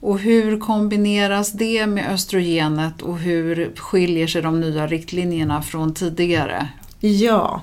Och 0.00 0.18
hur 0.18 0.60
kombineras 0.60 1.52
det 1.52 1.86
med 1.86 2.12
östrogenet 2.12 3.02
och 3.02 3.18
hur 3.18 3.72
skiljer 3.76 4.26
sig 4.26 4.42
de 4.42 4.60
nya 4.60 4.86
riktlinjerna 4.86 5.62
från 5.62 5.94
tidigare? 5.94 6.68
Ja, 7.00 7.62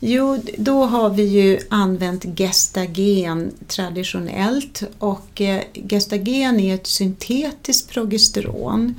Jo, 0.00 0.42
då 0.58 0.84
har 0.84 1.10
vi 1.10 1.22
ju 1.22 1.58
använt 1.68 2.24
gestagen 2.38 3.52
traditionellt 3.68 4.82
och 4.98 5.40
eh, 5.40 5.62
gestagen 5.88 6.60
är 6.60 6.74
ett 6.74 6.86
syntetiskt 6.86 7.90
progesteron 7.90 8.94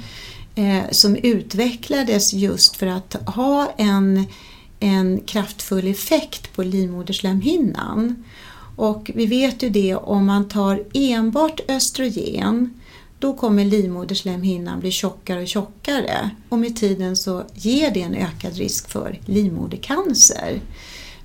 eh, 0.55 0.91
som 0.91 1.15
utvecklades 1.15 2.33
just 2.33 2.75
för 2.75 2.87
att 2.87 3.13
ha 3.25 3.73
en, 3.77 4.25
en 4.79 5.19
kraftfull 5.19 5.87
effekt 5.87 6.55
på 6.55 6.63
livmoderslemhinnan. 6.63 8.23
Och 8.75 9.11
vi 9.15 9.25
vet 9.25 9.63
ju 9.63 9.69
det 9.69 9.95
om 9.95 10.25
man 10.25 10.47
tar 10.47 10.83
enbart 10.93 11.59
östrogen 11.67 12.73
då 13.19 13.33
kommer 13.33 13.65
livmoderslemhinnan 13.65 14.79
bli 14.79 14.91
tjockare 14.91 15.41
och 15.41 15.47
tjockare 15.47 16.29
och 16.49 16.59
med 16.59 16.75
tiden 16.75 17.15
så 17.15 17.43
ger 17.53 17.91
det 17.91 18.01
en 18.01 18.15
ökad 18.15 18.55
risk 18.55 18.89
för 18.89 19.19
livmodercancer. 19.25 20.61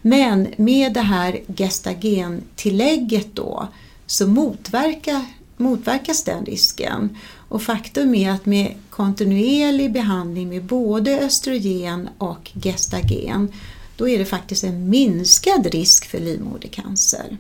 Men 0.02 0.48
med 0.56 0.94
det 0.94 1.00
här 1.00 1.40
gestagentillägget 1.56 3.28
då 3.34 3.68
så 4.06 4.26
motverkar, 4.26 5.24
motverkas 5.56 6.24
den 6.24 6.44
risken. 6.44 7.16
Och 7.48 7.62
faktum 7.62 8.14
är 8.14 8.30
att 8.30 8.46
med 8.46 8.74
kontinuerlig 8.90 9.92
behandling 9.92 10.48
med 10.48 10.64
både 10.64 11.20
östrogen 11.20 12.08
och 12.18 12.50
gestagen 12.54 13.52
då 13.96 14.08
är 14.08 14.18
det 14.18 14.24
faktiskt 14.24 14.64
en 14.64 14.90
minskad 14.90 15.66
risk 15.66 16.06
för 16.06 16.18
livmodercancer. 16.18 17.36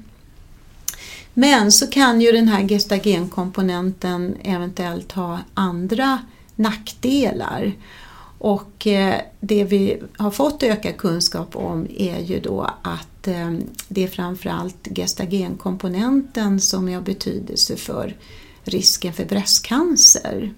Men 1.34 1.72
så 1.72 1.86
kan 1.86 2.20
ju 2.20 2.32
den 2.32 2.48
här 2.48 2.68
gestagenkomponenten 2.68 4.36
eventuellt 4.42 5.12
ha 5.12 5.38
andra 5.54 6.18
nackdelar. 6.56 7.72
Och 8.38 8.86
eh, 8.86 9.20
det 9.40 9.64
vi 9.64 10.02
har 10.16 10.30
fått 10.30 10.62
ökad 10.62 10.96
kunskap 10.96 11.56
om 11.56 11.86
är 11.98 12.20
ju 12.20 12.40
då 12.40 12.70
att 12.82 13.28
eh, 13.28 13.52
det 13.88 14.04
är 14.04 14.08
framförallt 14.08 14.88
gestagenkomponenten 14.96 16.60
som 16.60 16.88
är 16.88 16.96
av 16.96 17.04
betydelse 17.04 17.76
för 17.76 18.16
risken 18.64 19.12
för 19.12 19.24
bröstcancer. 19.24 20.52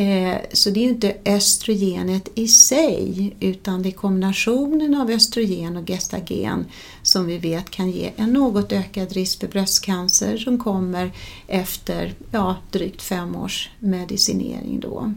Eh, 0.00 0.38
så 0.52 0.70
det 0.70 0.80
är 0.80 0.88
inte 0.88 1.16
östrogenet 1.24 2.28
i 2.34 2.48
sig 2.48 3.36
utan 3.40 3.82
det 3.82 3.88
är 3.88 3.92
kombinationen 3.92 4.94
av 4.94 5.10
östrogen 5.10 5.76
och 5.76 5.86
gestagen 5.86 6.66
som 7.02 7.26
vi 7.26 7.38
vet 7.38 7.70
kan 7.70 7.90
ge 7.90 8.12
en 8.16 8.32
något 8.32 8.72
ökad 8.72 9.12
risk 9.12 9.40
för 9.40 9.48
bröstcancer 9.48 10.38
som 10.38 10.58
kommer 10.58 11.12
efter 11.46 12.14
ja, 12.30 12.56
drygt 12.70 13.02
fem 13.02 13.36
års 13.36 13.70
medicinering. 13.78 14.80
Då. 14.80 15.14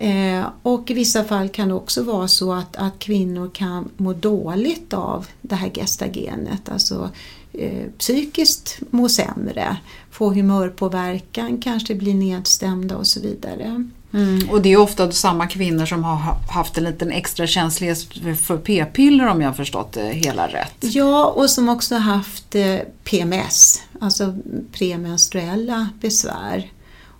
Eh, 0.00 0.46
och 0.62 0.90
i 0.90 0.94
vissa 0.94 1.24
fall 1.24 1.48
kan 1.48 1.68
det 1.68 1.74
också 1.74 2.02
vara 2.02 2.28
så 2.28 2.52
att, 2.52 2.76
att 2.76 2.98
kvinnor 2.98 3.50
kan 3.54 3.88
må 3.96 4.12
dåligt 4.12 4.94
av 4.94 5.26
det 5.40 5.54
här 5.54 5.70
gestagenet, 5.70 6.68
alltså 6.68 7.10
eh, 7.52 7.86
psykiskt 7.98 8.78
må 8.90 9.08
sämre, 9.08 9.76
få 10.10 10.32
humörpåverkan, 10.32 11.58
kanske 11.58 11.94
bli 11.94 12.14
nedstämda 12.14 12.96
och 12.96 13.06
så 13.06 13.20
vidare. 13.20 13.84
Mm, 14.12 14.50
och 14.50 14.62
det 14.62 14.72
är 14.72 14.76
ofta 14.76 15.12
samma 15.12 15.46
kvinnor 15.46 15.86
som 15.86 16.04
har 16.04 16.16
haft 16.50 16.78
en 16.78 16.84
liten 16.84 17.10
extra 17.10 17.46
känslighet 17.46 17.98
för 18.40 18.56
p-piller 18.56 19.26
om 19.26 19.40
jag 19.40 19.56
förstått 19.56 19.92
det 19.92 20.12
hela 20.12 20.48
rätt. 20.48 20.76
Ja, 20.80 21.26
och 21.26 21.50
som 21.50 21.68
också 21.68 21.94
haft 21.94 22.54
eh, 22.54 22.78
PMS, 23.04 23.82
alltså 24.00 24.38
premenstruella 24.72 25.88
besvär 26.00 26.70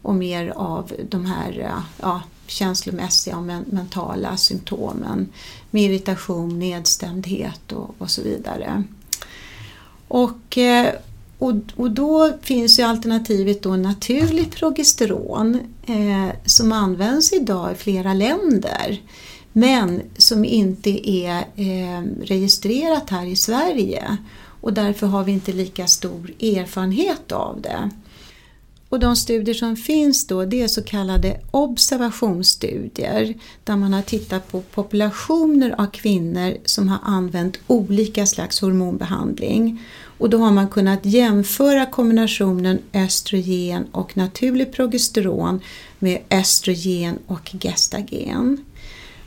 och 0.03 0.15
mer 0.15 0.53
av 0.57 0.93
de 1.11 1.27
här 1.27 1.75
ja, 2.01 2.21
känslomässiga 2.51 3.37
och 3.37 3.43
mentala 3.45 4.37
symptomen 4.37 5.29
med 5.71 5.83
irritation, 5.83 6.59
nedstämdhet 6.59 7.73
och, 7.73 7.95
och 7.99 8.11
så 8.11 8.23
vidare. 8.23 8.85
Och, 10.09 10.59
eh, 10.59 10.95
och, 11.39 11.55
och 11.77 11.91
då 11.91 12.33
finns 12.43 12.79
ju 12.79 12.83
alternativet 12.83 13.63
då 13.63 13.77
naturligt 13.77 14.57
progesteron 14.57 15.59
eh, 15.87 16.37
som 16.45 16.73
används 16.73 17.33
idag 17.33 17.73
i 17.73 17.75
flera 17.75 18.15
länder 18.15 19.01
men 19.53 20.03
som 20.17 20.45
inte 20.45 21.11
är 21.11 21.39
eh, 21.57 22.03
registrerat 22.23 23.11
här 23.11 23.27
i 23.27 23.37
Sverige 23.37 24.17
och 24.61 24.73
därför 24.73 25.07
har 25.07 25.25
vi 25.25 25.33
inte 25.33 25.53
lika 25.53 25.87
stor 25.87 26.31
erfarenhet 26.41 27.33
av 27.33 27.61
det. 27.61 27.91
Och 28.91 29.01
de 29.01 29.17
studier 29.17 29.55
som 29.55 29.77
finns 29.77 30.27
då 30.27 30.45
det 30.45 30.63
är 30.63 30.69
så 30.69 30.83
kallade 30.83 31.41
observationsstudier 31.51 33.35
där 33.65 33.77
man 33.77 33.93
har 33.93 34.03
tittat 34.03 34.53
på 34.53 34.61
populationer 34.61 35.75
av 35.79 35.87
kvinnor 35.87 36.57
som 36.65 36.89
har 36.89 36.99
använt 37.03 37.59
olika 37.67 38.27
slags 38.27 38.61
hormonbehandling. 38.61 39.83
Och 40.19 40.31
då 40.31 40.39
har 40.39 40.51
man 40.51 40.69
kunnat 40.69 41.07
jämföra 41.07 41.87
kombinationen 41.87 42.79
östrogen 42.93 43.87
och 43.93 44.17
naturlig 44.17 44.73
progesteron 44.73 45.61
med 45.99 46.19
östrogen 46.31 47.19
och 47.27 47.51
gestagen. 47.61 48.65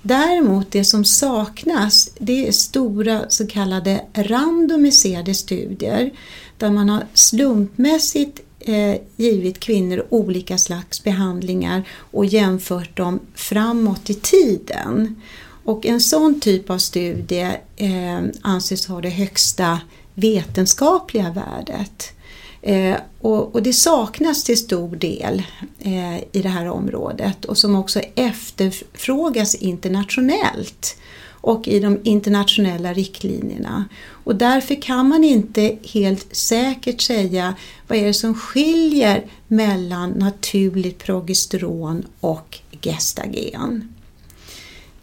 Däremot 0.01 0.72
det 0.72 0.84
som 0.84 1.05
saknas 1.05 2.10
det 2.20 2.48
är 2.48 2.51
stora 2.51 3.29
så 3.29 3.48
kallade 3.48 4.05
randomiserade 4.13 5.34
studier 5.34 6.12
där 6.58 6.70
man 6.70 6.89
har 6.89 7.03
slumpmässigt 7.13 8.39
eh, 8.63 8.96
givit 9.15 9.60
kvinnor 9.60 10.05
olika 10.10 10.58
slags 10.58 11.03
behandlingar 11.03 11.84
och 12.12 12.25
jämfört 12.25 12.98
dem 12.98 13.20
framåt 13.36 14.10
i 14.10 14.13
tiden. 14.13 15.22
Och 15.63 15.86
en 15.86 16.01
sån 16.01 16.39
typ 16.39 16.70
av 16.70 16.77
studie 16.77 17.51
eh, 17.75 18.22
anses 18.41 18.88
ha 18.88 19.01
det 19.01 19.10
högsta 19.10 19.79
vetenskapliga 20.13 21.32
värdet. 21.32 22.13
Eh, 22.62 22.96
och, 23.22 23.55
och, 23.55 23.63
det 23.63 23.74
saknas 23.74 24.43
till 24.43 24.58
stor 24.58 24.96
del 24.96 25.43
eh, 25.79 26.17
i 26.17 26.41
det 26.41 26.50
här 26.50 26.70
området 26.70 27.46
och 27.46 27.58
som 27.58 27.75
också 27.75 28.00
efterfrågas 28.15 29.55
internationellt 29.55 30.98
och 31.44 31.68
i 31.68 31.80
de 31.80 32.00
internationella 32.04 32.94
riktlinjerna. 32.94 33.86
Och 34.10 34.36
därför 34.36 34.82
kan 34.82 35.10
man 35.10 35.24
inte 35.24 35.78
helt 35.84 36.36
säkert 36.36 37.02
säga 37.02 37.56
vad 37.88 37.98
är 37.98 38.06
det 38.06 38.14
som 38.14 38.36
skiljer 38.36 39.26
mellan 39.48 40.10
naturligt 40.10 40.98
progesteron 41.04 42.06
och 42.20 42.60
gestagen. 42.82 43.94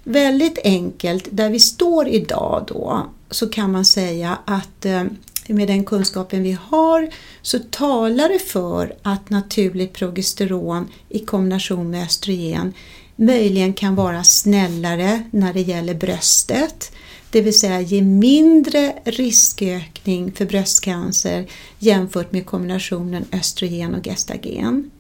Väldigt 0.04 0.59
enkelt, 0.64 1.28
där 1.30 1.50
vi 1.50 1.61
står 1.61 2.09
idag 2.09 2.64
då, 2.68 3.06
så 3.30 3.49
kan 3.49 3.73
man 3.73 3.85
säga 3.85 4.38
att 4.44 4.87
eh, 4.87 5.04
med 5.47 5.68
den 5.68 5.85
kunskapen 5.85 6.42
vi 6.42 6.59
har 6.62 7.11
så 7.42 7.59
talar 7.59 8.28
det 8.28 8.38
för 8.38 8.94
att 9.02 9.30
naturligt 9.30 9.92
progesteron 9.92 10.88
i 11.09 11.18
kombination 11.18 11.90
med 11.90 12.04
östrogen 12.04 12.73
möjligen 13.20 13.72
kan 13.72 13.94
vara 13.94 14.24
snällare 14.24 15.22
när 15.30 15.52
det 15.52 15.60
gäller 15.60 15.94
bröstet, 15.94 16.92
det 17.30 17.40
vill 17.40 17.58
säga 17.58 17.80
ge 17.80 18.02
mindre 18.02 18.94
riskökning 19.04 20.32
för 20.32 20.44
bröstcancer 20.44 21.46
jämfört 21.78 22.32
med 22.32 22.46
kombinationen 22.46 23.24
östrogen 23.32 23.94
och 23.94 24.04
gestagen. 24.04 24.90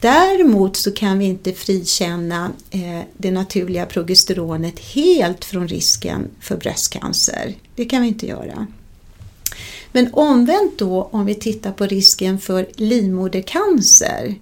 Däremot 0.00 0.76
så 0.76 0.92
kan 0.92 1.18
vi 1.18 1.24
inte 1.24 1.52
frikänna 1.52 2.52
eh, 2.70 3.00
det 3.16 3.30
naturliga 3.30 3.86
progesteronet 3.86 4.78
helt 4.78 5.44
från 5.44 5.68
risken 5.68 6.28
för 6.40 6.56
bröstcancer. 6.56 7.54
Det 7.76 7.84
kan 7.84 8.02
vi 8.02 8.08
inte 8.08 8.26
göra. 8.26 8.66
Men 9.92 10.14
omvänt 10.14 10.78
då 10.78 11.08
om 11.12 11.26
vi 11.26 11.34
tittar 11.34 11.72
på 11.72 11.86
risken 11.86 12.38
för 12.38 12.66
livmodercancer 12.76 14.34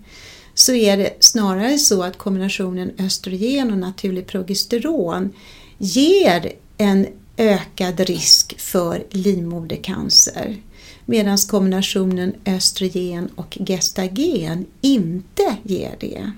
så 0.60 0.74
är 0.74 0.96
det 0.96 1.16
snarare 1.20 1.78
så 1.78 2.02
att 2.02 2.18
kombinationen 2.18 2.92
östrogen 2.98 3.72
och 3.72 3.78
naturlig 3.78 4.26
progesteron 4.26 5.32
ger 5.78 6.52
en 6.78 7.06
ökad 7.36 8.00
risk 8.00 8.60
för 8.60 9.04
livmodercancer 9.10 10.56
medan 11.04 11.38
kombinationen 11.38 12.34
östrogen 12.46 13.28
och 13.34 13.58
gestagen 13.66 14.66
inte 14.80 15.56
ger 15.62 15.96
det. 16.00 16.32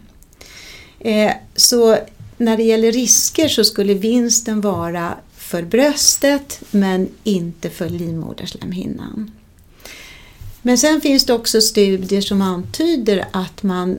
Eh, 0.98 1.32
så 1.56 1.98
när 2.36 2.56
det 2.56 2.62
gäller 2.62 2.92
risker 2.92 3.48
så 3.48 3.64
skulle 3.64 3.94
vinsten 3.94 4.60
vara 4.60 5.14
för 5.36 5.62
bröstet 5.62 6.62
men 6.70 7.08
inte 7.24 7.70
för 7.70 7.88
livmoderslemhinnan. 7.88 9.30
Men 10.62 10.78
sen 10.78 11.00
finns 11.00 11.26
det 11.26 11.32
också 11.32 11.60
studier 11.60 12.20
som 12.20 12.42
antyder 12.42 13.24
att 13.32 13.62
man 13.62 13.98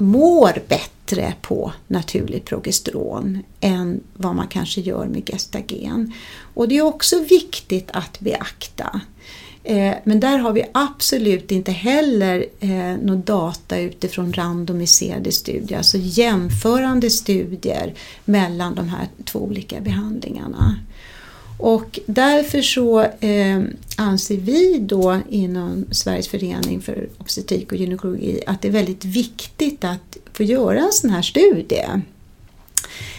mår 0.00 0.62
bättre 0.68 1.34
på 1.40 1.72
naturligt 1.86 2.44
progesteron 2.44 3.38
än 3.60 4.00
vad 4.14 4.34
man 4.34 4.48
kanske 4.48 4.80
gör 4.80 5.06
med 5.06 5.26
gestagen. 5.26 6.12
Och 6.54 6.68
det 6.68 6.76
är 6.76 6.82
också 6.82 7.24
viktigt 7.24 7.90
att 7.92 8.20
beakta. 8.20 9.00
Eh, 9.64 9.94
men 10.04 10.20
där 10.20 10.38
har 10.38 10.52
vi 10.52 10.64
absolut 10.74 11.50
inte 11.50 11.72
heller 11.72 12.46
eh, 12.60 12.96
någon 13.02 13.22
data 13.22 13.78
utifrån 13.78 14.32
randomiserade 14.32 15.32
studier, 15.32 15.78
alltså 15.78 15.98
jämförande 16.00 17.10
studier 17.10 17.94
mellan 18.24 18.74
de 18.74 18.88
här 18.88 19.08
två 19.24 19.38
olika 19.38 19.80
behandlingarna. 19.80 20.76
Och 21.60 21.98
därför 22.06 22.62
så 22.62 23.00
eh, 23.00 23.60
anser 23.96 24.36
vi 24.36 24.78
då 24.78 25.18
inom 25.28 25.86
Sveriges 25.90 26.28
förening 26.28 26.80
för 26.80 27.08
obstetrik 27.18 27.72
och 27.72 27.78
gynekologi 27.78 28.42
att 28.46 28.62
det 28.62 28.68
är 28.68 28.72
väldigt 28.72 29.04
viktigt 29.04 29.84
att 29.84 30.16
få 30.32 30.42
göra 30.42 30.78
en 30.78 30.92
sån 30.92 31.10
här 31.10 31.22
studie. 31.22 31.86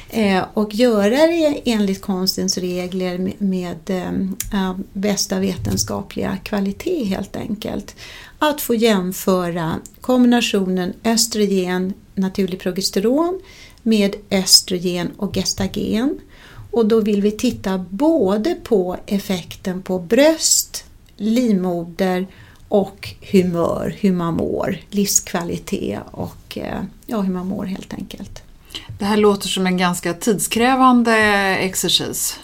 Eh, 0.10 0.46
och 0.54 0.76
göra 0.76 1.28
det 1.28 1.62
enligt 1.66 2.02
konstens 2.02 2.58
regler 2.58 3.18
med, 3.18 3.42
med 3.42 3.90
eh, 4.54 4.76
bästa 4.94 5.40
vetenskapliga 5.40 6.38
kvalitet 6.44 7.04
helt 7.04 7.36
enkelt. 7.36 7.96
Att 8.40 8.62
få 8.62 8.76
jämföra 8.76 9.80
kombinationen 10.02 10.94
östrogen, 11.04 11.94
naturlig 12.16 12.60
progesteron 12.60 13.42
med 13.84 14.16
östrogen 14.32 15.12
och 15.18 15.36
gestagen 15.36 16.20
och 16.72 16.86
då 16.86 17.02
vill 17.02 17.22
vi 17.22 17.32
titta 17.32 17.86
både 17.90 18.56
på 18.56 18.98
effekten 19.06 19.82
på 19.82 20.00
bröst, 20.00 20.84
livmoder 21.18 22.28
och 22.68 23.10
humör, 23.32 23.96
hur 24.00 24.12
man 24.12 24.34
mår, 24.34 24.78
livskvalitet 24.90 26.00
och 26.12 26.58
eh, 26.58 26.82
ja, 27.06 27.22
hur 27.22 27.34
man 27.34 27.48
mår 27.48 27.66
helt 27.66 27.94
enkelt. 27.94 28.44
Det 29.00 29.06
här 29.06 29.18
låter 29.18 29.48
som 29.48 29.68
en 29.68 29.78
ganska 29.78 30.14
tidskrävande 30.14 31.16
exercis. 31.60 32.40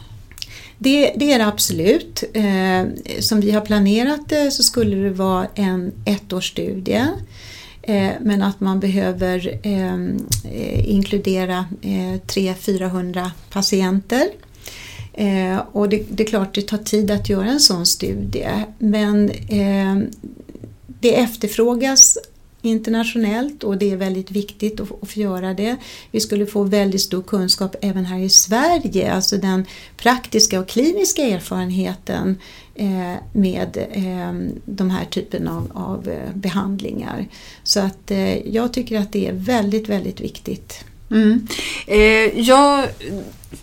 Det, 0.77 1.13
det, 1.15 1.31
är 1.31 1.39
det 1.39 1.45
absolut. 1.45 2.23
Eh, 2.33 3.19
som 3.19 3.41
vi 3.41 3.51
har 3.51 3.61
planerat 3.61 4.29
det 4.29 4.51
så 4.51 4.63
skulle 4.63 4.95
det 4.95 5.09
vara 5.09 5.47
en 5.55 5.91
ettårsstudie. 6.05 7.07
Eh, 7.87 8.11
men 8.21 8.41
att 8.41 8.59
man 8.59 8.79
behöver 8.79 9.59
ehm, 9.63 10.17
eh, 10.43 10.89
inkludera 10.89 11.65
300-400 11.81 13.17
eh, 13.17 13.27
patienter. 13.49 14.27
Eh, 15.13 15.57
och 15.71 15.89
det, 15.89 16.03
det, 16.09 16.23
är 16.23 16.27
klart 16.27 16.55
det 16.55 16.61
tar 16.61 16.77
tid 16.77 17.11
att 17.11 17.29
göra 17.29 17.49
en 17.49 17.59
sån 17.59 17.85
studie 17.85 18.49
men 18.77 19.31
ehm, 19.49 20.07
det 20.87 21.19
efterfrågas 21.19 22.17
internationellt 22.67 23.63
och 23.63 23.77
det 23.77 23.91
är 23.91 23.95
väldigt 23.95 24.31
viktigt 24.31 24.79
att, 24.79 24.87
få 24.87 25.19
göra 25.19 25.53
det. 25.53 25.75
Vi 26.11 26.19
skulle 26.19 26.45
få 26.45 26.63
väldigt 26.63 27.01
stor 27.01 27.21
kunskap 27.21 27.75
även 27.81 28.05
här 28.05 28.19
i 28.19 28.29
Sverige, 28.29 29.13
alltså 29.13 29.37
den 29.37 29.65
praktiska 29.97 30.59
och 30.59 30.67
kliniska 30.67 31.21
erfarenheten 31.21 32.37
eh, 32.75 33.13
med 33.31 33.77
eh, 33.91 34.33
de 34.65 34.89
här 34.89 35.05
typen 35.05 35.47
av, 35.47 35.71
av 35.73 36.09
eh, 36.09 36.33
behandlingar. 36.33 37.27
Så 37.63 37.79
att 37.79 38.11
eh, 38.11 38.47
jag 38.47 38.73
tycker 38.73 38.99
att 38.99 39.11
det 39.11 39.27
är 39.27 39.33
väldigt, 39.33 39.89
väldigt 39.89 40.21
viktigt. 40.21 40.83
Mm. 41.11 41.47
Eh, 41.87 42.39
jag 42.39 42.87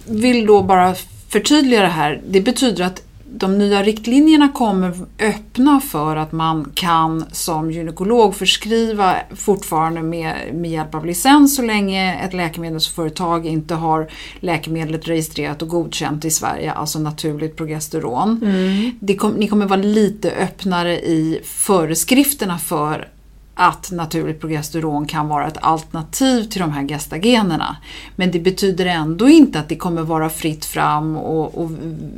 vill 0.07 0.47
då 0.47 0.62
bara 0.62 0.95
förtydliga 1.29 1.81
det 1.81 1.88
här. 1.88 2.23
Det 2.29 2.40
betyder 2.40 2.85
att 2.85 3.03
de 3.37 3.59
nya 3.59 3.83
riktlinjerna 3.83 4.49
kommer 4.49 4.94
öppna 5.18 5.81
för 5.81 6.16
att 6.16 6.33
man 6.33 6.70
kan 6.75 7.25
som 7.33 7.70
gynekolog 7.70 8.35
förskriva 8.35 9.16
fortfarande 9.35 10.03
med, 10.03 10.35
med 10.55 10.70
hjälp 10.70 10.94
av 10.94 11.07
licens 11.07 11.57
så 11.57 11.62
länge 11.62 12.14
ett 12.25 12.35
läkemedelsföretag 12.35 13.47
inte 13.47 13.75
har 13.75 14.11
läkemedlet 14.40 15.09
registrerat 15.09 15.62
och 15.62 15.68
godkänt 15.68 16.25
i 16.25 16.31
Sverige, 16.31 16.73
alltså 16.73 16.99
naturligt 16.99 17.57
progesteron. 17.57 18.40
Mm. 18.42 19.18
Kom, 19.18 19.33
ni 19.33 19.49
kommer 19.49 19.66
vara 19.66 19.81
lite 19.81 20.31
öppnare 20.31 21.01
i 21.01 21.40
föreskrifterna 21.44 22.59
för 22.59 23.09
att 23.55 23.90
naturligt 23.90 24.40
progesteron 24.40 25.07
kan 25.07 25.29
vara 25.29 25.47
ett 25.47 25.59
alternativ 25.61 26.45
till 26.45 26.61
de 26.61 26.73
här 26.73 26.88
gestagenerna. 26.88 27.77
Men 28.17 28.31
det 28.31 28.40
betyder 28.40 28.87
ändå 28.87 29.29
inte 29.29 29.61
att 29.61 29.69
det 29.69 29.77
kommer 29.77 30.03
vara 30.03 30.31
fritt 30.31 30.64
fram 30.64 31.17
och, 31.17 31.59
och 31.59 31.71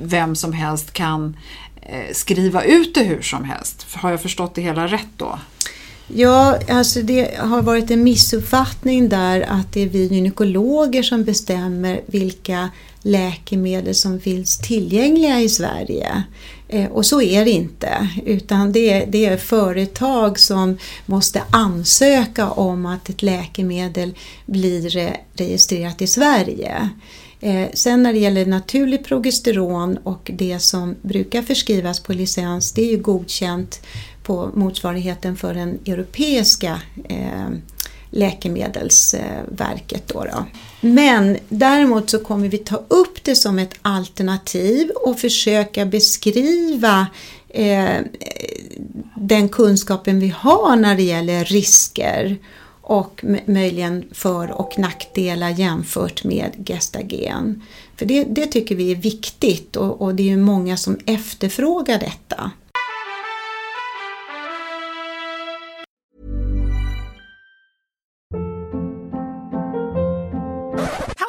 vem 0.03 0.37
som 0.37 0.53
helst 0.53 0.92
kan 0.92 1.37
eh, 1.83 2.12
skriva 2.12 2.62
ut 2.62 2.94
det 2.94 3.03
hur 3.03 3.22
som 3.22 3.44
helst. 3.44 3.87
Har 3.94 4.11
jag 4.11 4.22
förstått 4.22 4.55
det 4.55 4.62
hela 4.62 4.87
rätt 4.87 5.09
då? 5.16 5.38
Ja, 6.09 6.59
alltså 6.69 7.03
det 7.03 7.37
har 7.38 7.62
varit 7.62 7.90
en 7.90 8.03
missuppfattning 8.03 9.09
där 9.09 9.40
att 9.40 9.73
det 9.73 9.83
är 9.83 9.88
vi 9.88 10.07
gynekologer 10.07 11.03
som 11.03 11.25
bestämmer 11.25 12.01
vilka 12.07 12.71
läkemedel 13.03 13.95
som 13.95 14.21
finns 14.21 14.59
tillgängliga 14.59 15.40
i 15.40 15.49
Sverige. 15.49 16.23
Eh, 16.69 16.90
och 16.90 17.07
så 17.07 17.23
är 17.23 17.45
det 17.45 17.51
inte, 17.51 18.09
utan 18.27 18.73
det 18.73 18.92
är, 18.92 19.07
det 19.07 19.27
är 19.27 19.37
företag 19.37 20.38
som 20.38 20.79
måste 21.07 21.42
ansöka 21.51 22.51
om 22.51 22.87
att 22.87 23.09
ett 23.09 23.23
läkemedel 23.23 24.14
blir 24.47 25.12
registrerat 25.35 26.03
i 26.03 26.07
Sverige. 26.07 26.90
Eh, 27.40 27.69
sen 27.75 28.03
när 28.03 28.12
det 28.12 28.19
gäller 28.19 28.47
naturlig 28.47 29.05
progesteron 29.05 29.97
och 29.97 30.31
det 30.35 30.59
som 30.59 30.97
brukar 31.03 31.42
förskrivas 31.42 32.01
på 32.01 32.12
licens, 32.12 32.73
det 32.73 32.83
är 32.83 32.90
ju 32.90 32.99
godkänt 32.99 33.81
på 34.27 34.51
motsvarigheten 34.55 35.37
för 35.37 35.55
den 35.55 35.79
europeiska 35.87 36.81
eh, 37.09 37.49
Läkemedelsverket. 38.11 40.09
Då, 40.09 40.25
då 40.25 40.45
Men 40.81 41.37
däremot 41.49 42.11
så 42.11 42.19
kommer 42.19 42.49
vi 42.49 42.59
ta 42.59 42.77
upp 42.89 43.25
det 43.25 43.37
som 43.37 43.59
ett 43.59 43.75
alternativ 43.83 44.91
och 44.91 45.19
försöka 45.19 45.87
beskriva 45.87 47.07
eh, 47.49 47.99
den 49.17 49.49
kunskapen 49.49 50.21
vi 50.21 50.29
har 50.29 50.77
när 50.77 50.97
det 50.97 51.03
gäller 51.03 51.45
risker 51.45 52.37
och 52.81 53.25
möjligen 53.47 54.05
för 54.12 54.51
och 54.51 54.79
nackdelar 54.79 55.51
jämfört 55.51 56.25
med 56.25 56.65
gestagen. 56.69 57.62
För 57.97 58.07
det, 58.07 58.25
det 58.25 58.47
tycker 58.47 58.75
vi 58.75 58.91
är 58.93 58.97
viktigt 58.97 59.77
och, 59.77 60.03
och 60.03 60.15
det 60.15 60.23
är 60.23 60.29
ju 60.29 60.37
många 60.37 60.77
som 60.77 60.99
efterfrågar 61.07 61.99
detta. 61.99 62.51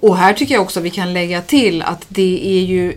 Och 0.00 0.16
här 0.16 0.32
tycker 0.32 0.54
jag 0.54 0.62
också 0.62 0.80
vi 0.80 0.90
kan 0.90 1.12
lägga 1.12 1.42
till 1.42 1.82
att 1.82 2.06
det 2.08 2.58
är 2.58 2.64
ju 2.64 2.94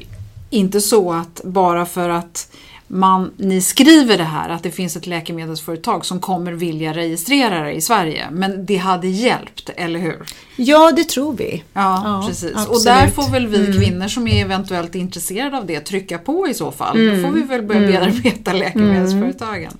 inte 0.49 0.81
så 0.81 1.13
att 1.13 1.41
bara 1.43 1.85
för 1.85 2.09
att 2.09 2.47
man, 2.87 3.31
ni 3.37 3.61
skriver 3.61 4.17
det 4.17 4.23
här 4.23 4.49
att 4.49 4.63
det 4.63 4.71
finns 4.71 4.95
ett 4.95 5.07
läkemedelsföretag 5.07 6.05
som 6.05 6.19
kommer 6.19 6.51
vilja 6.51 6.93
registrera 6.93 7.63
det 7.63 7.71
i 7.71 7.81
Sverige. 7.81 8.27
Men 8.31 8.65
det 8.65 8.77
hade 8.77 9.07
hjälpt, 9.07 9.69
eller 9.75 9.99
hur? 9.99 10.25
Ja, 10.55 10.91
det 10.91 11.03
tror 11.03 11.33
vi. 11.33 11.63
Ja, 11.73 12.01
ja 12.05 12.25
precis. 12.27 12.51
Absolut. 12.55 12.69
Och 12.69 12.83
där 12.83 13.07
får 13.07 13.31
väl 13.31 13.47
vi 13.47 13.65
mm. 13.65 13.79
kvinnor 13.79 14.07
som 14.07 14.27
är 14.27 14.41
eventuellt 14.41 14.95
intresserade 14.95 15.57
av 15.57 15.65
det 15.65 15.79
trycka 15.79 16.17
på 16.17 16.47
i 16.47 16.53
så 16.53 16.71
fall. 16.71 16.97
Mm. 16.97 17.15
Då 17.15 17.27
får 17.27 17.35
vi 17.35 17.41
väl 17.41 17.61
börja 17.61 17.81
mm. 17.81 17.91
bearbeta 17.91 18.53
läkemedelsföretagen. 18.53 19.63
Mm. 19.63 19.77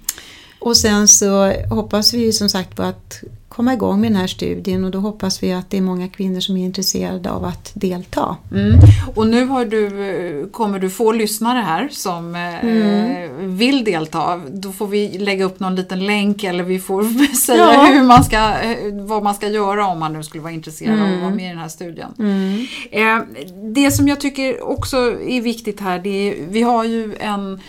Och 0.60 0.78
sen 0.78 1.08
så 1.08 1.54
hoppas 1.69 2.13
vi 2.13 2.34
som 2.34 2.50
sagt 2.50 2.76
på 2.76 2.84
att 2.84 3.24
komma 3.56 3.74
igång 3.74 4.02
med 4.02 4.12
den 4.12 4.20
här 4.20 4.28
studien 4.28 4.84
och 4.86 4.92
då 4.92 5.00
hoppas 5.00 5.44
vi 5.44 5.54
att 5.54 5.70
det 5.70 5.78
är 5.78 5.82
många 5.82 6.08
kvinnor 6.08 6.39
som 6.39 6.58
är 6.58 6.66
intresserade 6.66 7.32
av 7.32 7.46
att 7.46 7.72
delta. 7.74 8.36
Mm. 8.52 8.80
Och 9.16 9.28
nu 9.28 9.66
du, 9.66 10.50
kommer 10.52 10.80
du 10.80 10.89
få 10.89 11.12
lyssnare 11.12 11.60
här 11.60 11.89
som 11.92 12.36
eh, 12.36 12.66
mm. 12.66 13.58
vill 13.58 13.84
delta. 13.84 14.42
Då 14.54 14.72
får 14.72 14.88
vi 14.88 15.18
lägga 15.18 15.46
upp 15.46 15.60
någon 15.60 15.76
liten 15.76 16.06
länk 16.06 16.44
eller 16.44 16.63
vi 16.63 16.80
får 16.80 17.04
säga 17.36 17.74
ja. 17.74 17.86
hur 17.86 18.04
man 18.04 18.24
ska, 18.24 18.38
eh, 18.38 18.78
vad 18.94 19.24
man 19.24 19.36
ska 19.36 19.48
göra 19.48 19.88
om 19.88 20.00
man 20.00 20.13
nu 20.13 20.24
skulle 20.24 20.44
vara 20.44 20.54
intresserad 20.54 20.94
mm. 20.94 21.06
av 21.06 21.13
att 21.13 21.22
vara 21.22 21.36
med 21.36 21.46
i 21.46 21.50
den 21.50 21.58
här 21.58 21.68
studien. 21.68 22.13
Mm. 22.20 22.66
Eh, 22.92 23.26
det 23.74 23.92
som 23.92 24.08
jag 24.08 24.20
tycker 24.20 24.63
också 24.63 24.98
är 25.28 25.42
viktigt 25.42 25.80
här, 25.80 26.00
det 26.00 26.10
är, 26.10 26.36
vi 26.50 26.62
har 26.62 26.84
ju 26.84 27.16
en 27.20 27.60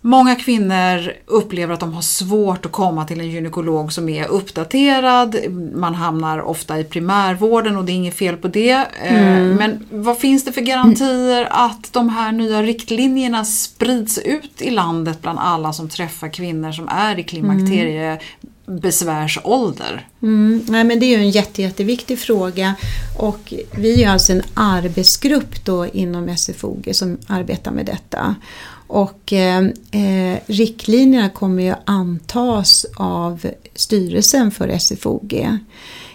Många 0.00 0.34
kvinnor 0.34 1.12
upplever 1.26 1.74
att 1.74 1.80
de 1.80 1.92
har 1.92 2.02
svårt 2.02 2.66
att 2.66 2.72
komma 2.72 3.04
till 3.04 3.20
en 3.20 3.30
gynekolog 3.30 3.92
som 3.92 4.08
är 4.08 4.28
uppdaterad. 4.28 5.36
Man 5.74 5.94
hamnar 5.94 6.40
ofta 6.40 6.78
i 6.78 6.84
primärvården 6.84 7.76
och 7.76 7.84
det 7.84 7.92
är 7.92 7.94
inget 7.94 8.14
fel 8.14 8.36
på 8.36 8.48
det. 8.48 8.86
Eh, 9.02 9.36
mm. 9.36 9.54
Men 9.54 9.86
vad 9.90 10.18
finns 10.18 10.44
det 10.44 10.52
för 10.52 10.60
garantier 10.60 11.48
att 11.50 11.92
de 11.92 12.08
här 12.08 12.32
nya 12.32 12.62
riktlinjerna 12.62 13.44
sprids 13.44 14.18
ut 14.18 14.62
i 14.62 14.70
landet 14.70 15.22
bland 15.22 15.38
alla 15.38 15.72
som 15.72 15.88
träffar 15.88 16.28
kvinnor 16.28 16.72
som 16.72 16.88
är 16.88 17.18
i 17.18 17.22
klimakterie 17.22 18.20
besvärsålder? 18.66 20.06
Mm, 20.22 20.64
nej, 20.68 20.84
men 20.84 21.00
det 21.00 21.06
är 21.06 21.18
ju 21.18 21.24
en 21.24 21.30
jätte, 21.30 21.62
jätteviktig 21.62 22.18
fråga 22.18 22.74
och 23.18 23.54
vi 23.76 24.04
är 24.04 24.10
alltså 24.10 24.32
en 24.32 24.42
arbetsgrupp 24.54 25.64
då 25.64 25.86
inom 25.86 26.36
SFOG 26.36 26.88
som 26.92 27.18
arbetar 27.26 27.70
med 27.70 27.86
detta. 27.86 28.34
Och 28.88 29.32
eh, 29.32 29.64
eh, 29.90 30.38
riktlinjerna 30.46 31.28
kommer 31.28 31.62
ju 31.62 31.74
antas 31.84 32.86
av 32.96 33.46
styrelsen 33.74 34.50
för 34.50 34.78
SFOG. 34.78 35.58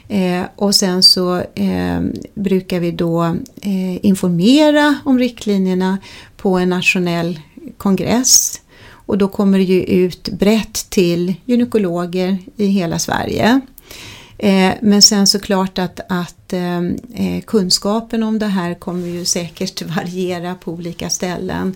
Eh, 0.07 0.41
och 0.55 0.75
sen 0.75 1.03
så 1.03 1.37
eh, 1.37 2.01
brukar 2.33 2.79
vi 2.79 2.91
då 2.91 3.23
eh, 3.61 4.05
informera 4.05 4.95
om 5.05 5.19
riktlinjerna 5.19 5.97
på 6.37 6.57
en 6.57 6.69
nationell 6.69 7.39
kongress. 7.77 8.61
Och 9.05 9.17
då 9.17 9.27
kommer 9.27 9.57
det 9.57 9.63
ju 9.63 9.83
ut 9.83 10.29
brett 10.29 10.89
till 10.89 11.33
gynekologer 11.45 12.37
i 12.57 12.65
hela 12.65 12.99
Sverige. 12.99 13.61
Eh, 14.37 14.73
men 14.81 15.01
sen 15.01 15.27
såklart 15.27 15.79
att, 15.79 15.99
att 16.09 16.53
eh, 16.53 17.41
kunskapen 17.47 18.23
om 18.23 18.39
det 18.39 18.45
här 18.45 18.73
kommer 18.73 19.07
ju 19.07 19.25
säkert 19.25 19.81
variera 19.95 20.55
på 20.55 20.71
olika 20.71 21.09
ställen. 21.09 21.75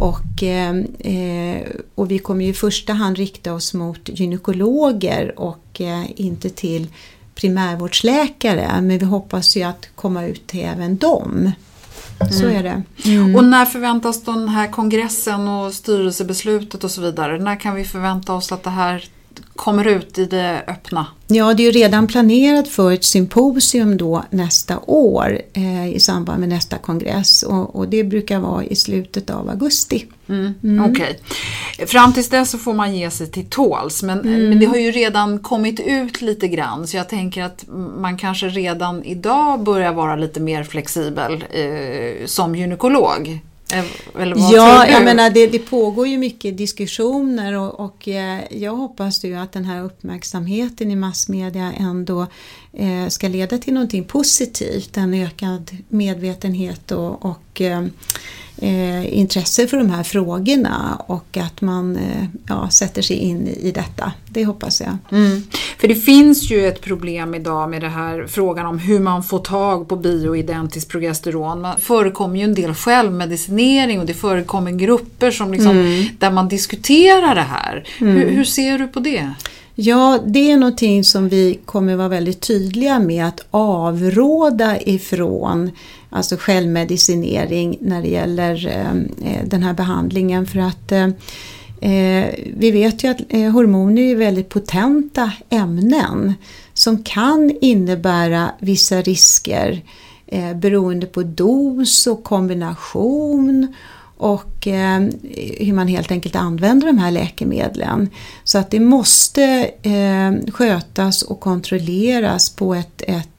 Och, 0.00 0.42
eh, 0.42 1.62
och 1.94 2.10
vi 2.10 2.18
kommer 2.18 2.44
ju 2.44 2.50
i 2.50 2.54
första 2.54 2.92
hand 2.92 3.16
rikta 3.16 3.52
oss 3.52 3.74
mot 3.74 4.08
gynekologer 4.08 5.40
och 5.40 5.80
inte 6.16 6.50
till 6.50 6.86
primärvårdsläkare. 7.34 8.80
Men 8.80 8.98
vi 8.98 9.04
hoppas 9.04 9.56
ju 9.56 9.62
att 9.62 9.88
komma 9.94 10.26
ut 10.26 10.46
till 10.46 10.64
även 10.64 10.96
dem. 10.96 11.52
Så 12.30 12.44
mm. 12.44 12.56
är 12.56 12.62
det. 12.62 12.82
Mm. 13.10 13.36
Och 13.36 13.44
när 13.44 13.64
förväntas 13.64 14.22
den 14.22 14.48
här 14.48 14.68
kongressen 14.68 15.48
och 15.48 15.74
styrelsebeslutet 15.74 16.84
och 16.84 16.90
så 16.90 17.00
vidare? 17.00 17.38
När 17.38 17.60
kan 17.60 17.74
vi 17.74 17.84
förvänta 17.84 18.34
oss 18.34 18.52
att 18.52 18.62
det 18.62 18.70
här 18.70 19.08
kommer 19.58 19.86
ut 19.86 20.18
i 20.18 20.24
det 20.24 20.64
öppna? 20.66 21.06
Ja, 21.26 21.54
det 21.54 21.62
är 21.62 21.64
ju 21.64 21.70
redan 21.70 22.06
planerat 22.06 22.68
för 22.68 22.92
ett 22.92 23.04
symposium 23.04 23.96
då 23.96 24.24
nästa 24.30 24.78
år 24.78 25.40
eh, 25.52 25.88
i 25.88 26.00
samband 26.00 26.40
med 26.40 26.48
nästa 26.48 26.78
kongress 26.78 27.42
och, 27.42 27.76
och, 27.76 27.88
det 27.88 28.04
brukar 28.04 28.38
vara 28.38 28.64
i 28.64 28.76
slutet 28.76 29.30
av 29.30 29.50
augusti. 29.50 30.06
Mm, 30.28 30.54
mm. 30.62 30.90
Okej. 30.90 31.20
Okay. 31.74 31.86
Fram 31.86 32.12
tills 32.12 32.28
dess 32.28 32.50
så 32.50 32.58
får 32.58 32.74
man 32.74 32.96
ge 32.96 33.10
sig 33.10 33.26
till 33.26 33.50
tåls 33.50 34.02
men, 34.02 34.20
mm. 34.20 34.48
men 34.48 34.60
det 34.60 34.66
har 34.66 34.76
ju 34.76 34.90
redan 34.90 35.38
kommit 35.38 35.80
ut 35.80 36.22
lite 36.22 36.48
grann 36.48 36.86
så 36.86 36.96
jag 36.96 37.08
tänker 37.08 37.42
att 37.42 37.64
man 37.98 38.16
kanske 38.16 38.48
redan 38.48 39.04
idag 39.04 39.62
börjar 39.62 39.92
vara 39.92 40.16
lite 40.16 40.40
mer 40.40 40.64
flexibel 40.64 41.44
eh, 41.50 42.26
som 42.26 42.54
gynekolog. 42.54 43.40
Ja, 44.52 44.88
jag 44.88 45.04
menar 45.04 45.30
det, 45.30 45.46
det, 45.46 45.58
pågår 45.58 46.06
ju 46.08 46.18
mycket 46.18 46.58
diskussioner 46.58 47.52
och, 47.52 47.80
och 47.80 48.08
eh, 48.08 48.40
jag 48.50 48.76
hoppas 48.76 49.24
ju 49.24 49.34
att 49.34 49.52
den 49.52 49.64
här 49.64 49.82
uppmärksamheten 49.82 50.90
i 50.90 50.96
massmedia 50.96 51.72
ändå 51.78 52.26
eh, 52.72 53.08
ska 53.08 53.28
leda 53.28 53.58
till 53.58 53.74
någonting 53.74 54.04
positivt, 54.04 54.96
en 54.96 55.14
ökad 55.14 55.76
medvetenhet 55.88 56.92
och, 56.92 57.24
och 57.24 57.60
eh, 57.60 57.86
eh, 58.58 59.18
intresse 59.18 59.66
för 59.66 59.76
de 59.76 59.90
här 59.90 60.02
frågorna 60.02 61.02
och 61.06 61.36
att 61.36 61.60
man 61.60 61.96
eh, 61.96 62.24
ja, 62.48 62.70
sätter 62.70 63.02
sig 63.02 63.16
in 63.16 63.48
i 63.48 63.70
detta. 63.70 64.12
Det 64.28 64.44
hoppas 64.44 64.80
jag. 64.80 64.96
Mm. 65.12 65.42
För 65.78 65.88
det 65.88 65.94
finns 65.94 66.50
ju 66.50 66.68
ett 66.68 66.80
problem 66.80 67.34
idag 67.34 67.70
med 67.70 67.80
det 67.80 67.88
här 67.88 68.26
frågan 68.28 68.66
om 68.66 68.78
hur 68.78 69.00
man 69.00 69.22
får 69.22 69.38
tag 69.38 69.88
på 69.88 69.96
bioidentiskt 69.96 70.90
progesteron. 70.90 71.62
Det 71.62 71.74
förekommer 71.78 72.36
ju 72.36 72.44
en 72.44 72.54
del 72.54 72.74
självmedicinering 72.74 74.00
och 74.00 74.06
det 74.06 74.14
förekommer 74.14 74.70
grupper 74.70 75.30
som 75.30 75.52
liksom, 75.52 75.70
mm. 75.70 76.06
där 76.18 76.30
man 76.30 76.48
diskuterar 76.48 77.34
det 77.34 77.40
här. 77.40 77.84
Mm. 77.98 78.16
Hur, 78.16 78.30
hur 78.30 78.44
ser 78.44 78.78
du 78.78 78.86
på 78.86 79.00
det? 79.00 79.30
Ja, 79.80 80.18
det 80.26 80.50
är 80.50 80.56
någonting 80.56 81.04
som 81.04 81.28
vi 81.28 81.58
kommer 81.64 81.96
vara 81.96 82.08
väldigt 82.08 82.40
tydliga 82.40 82.98
med 82.98 83.26
att 83.26 83.46
avråda 83.50 84.80
ifrån 84.80 85.70
alltså 86.10 86.36
självmedicinering 86.36 87.78
när 87.80 88.02
det 88.02 88.08
gäller 88.08 88.66
ehm, 88.66 89.08
eh, 89.24 89.44
den 89.44 89.62
här 89.62 89.74
behandlingen 89.74 90.46
för 90.46 90.58
att 90.58 90.92
eh, 90.92 91.08
eh, 91.80 92.34
vi 92.56 92.70
vet 92.70 93.04
ju 93.04 93.08
att 93.08 93.20
eh, 93.28 93.50
hormoner 93.50 94.02
är 94.02 94.16
väldigt 94.16 94.48
potenta 94.48 95.32
ämnen 95.50 96.34
som 96.74 97.02
kan 97.02 97.50
innebära 97.60 98.50
vissa 98.58 99.02
risker 99.02 99.82
eh, 100.26 100.54
beroende 100.54 101.06
på 101.06 101.22
dos 101.22 102.06
och 102.06 102.24
kombination 102.24 103.74
och 104.18 104.66
eh, 104.66 105.00
hur 105.58 105.72
man 105.72 105.88
helt 105.88 106.10
enkelt 106.10 106.36
använder 106.36 106.86
de 106.86 106.98
här 106.98 107.10
läkemedlen. 107.10 108.10
Så 108.44 108.58
att 108.58 108.70
det 108.70 108.80
måste 108.80 109.70
eh, 109.82 110.52
skötas 110.52 111.22
och 111.22 111.40
kontrolleras 111.40 112.50
på 112.50 112.74
ett, 112.74 113.02
ett 113.06 113.37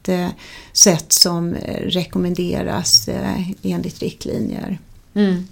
sätt 0.74 1.13
som 1.13 1.56
rekommenderas 1.84 3.08
eh, 3.08 3.50
enligt 3.63 4.00
riktlinjer. 4.00 4.80
Mm. 5.13 5.48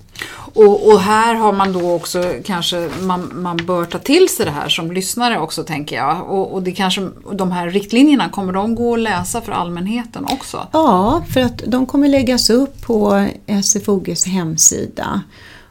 Och, 0.53 0.87
och, 0.87 0.99
här 0.99 1.35
har 1.35 1.53
man 1.53 1.73
då 1.73 1.91
också 1.91 2.33
kanske, 2.45 2.89
man, 3.01 3.31
man 3.35 3.57
bör 3.57 3.85
ta 3.85 3.99
till 3.99 4.29
sig 4.29 4.45
det 4.45 4.51
här 4.51 4.69
som 4.69 4.91
lyssnare 4.91 5.39
också 5.39 5.63
tänker 5.63 5.95
jag. 5.95 6.29
Och, 6.29 6.53
och 6.53 6.63
det 6.63 6.71
kanske, 6.71 7.09
de 7.33 7.51
här 7.51 7.69
riktlinjerna, 7.69 8.29
kommer 8.29 8.53
de 8.53 8.75
gå 8.75 8.93
att 8.93 8.99
läsa 8.99 9.41
för 9.41 9.51
allmänheten 9.51 10.25
också? 10.31 10.67
Ja, 10.71 11.23
för 11.33 11.41
att 11.41 11.57
de 11.67 11.85
kommer 11.85 12.07
läggas 12.07 12.49
upp 12.49 12.81
på 12.81 13.27
SFOGs 13.63 14.25
hemsida. 14.25 15.21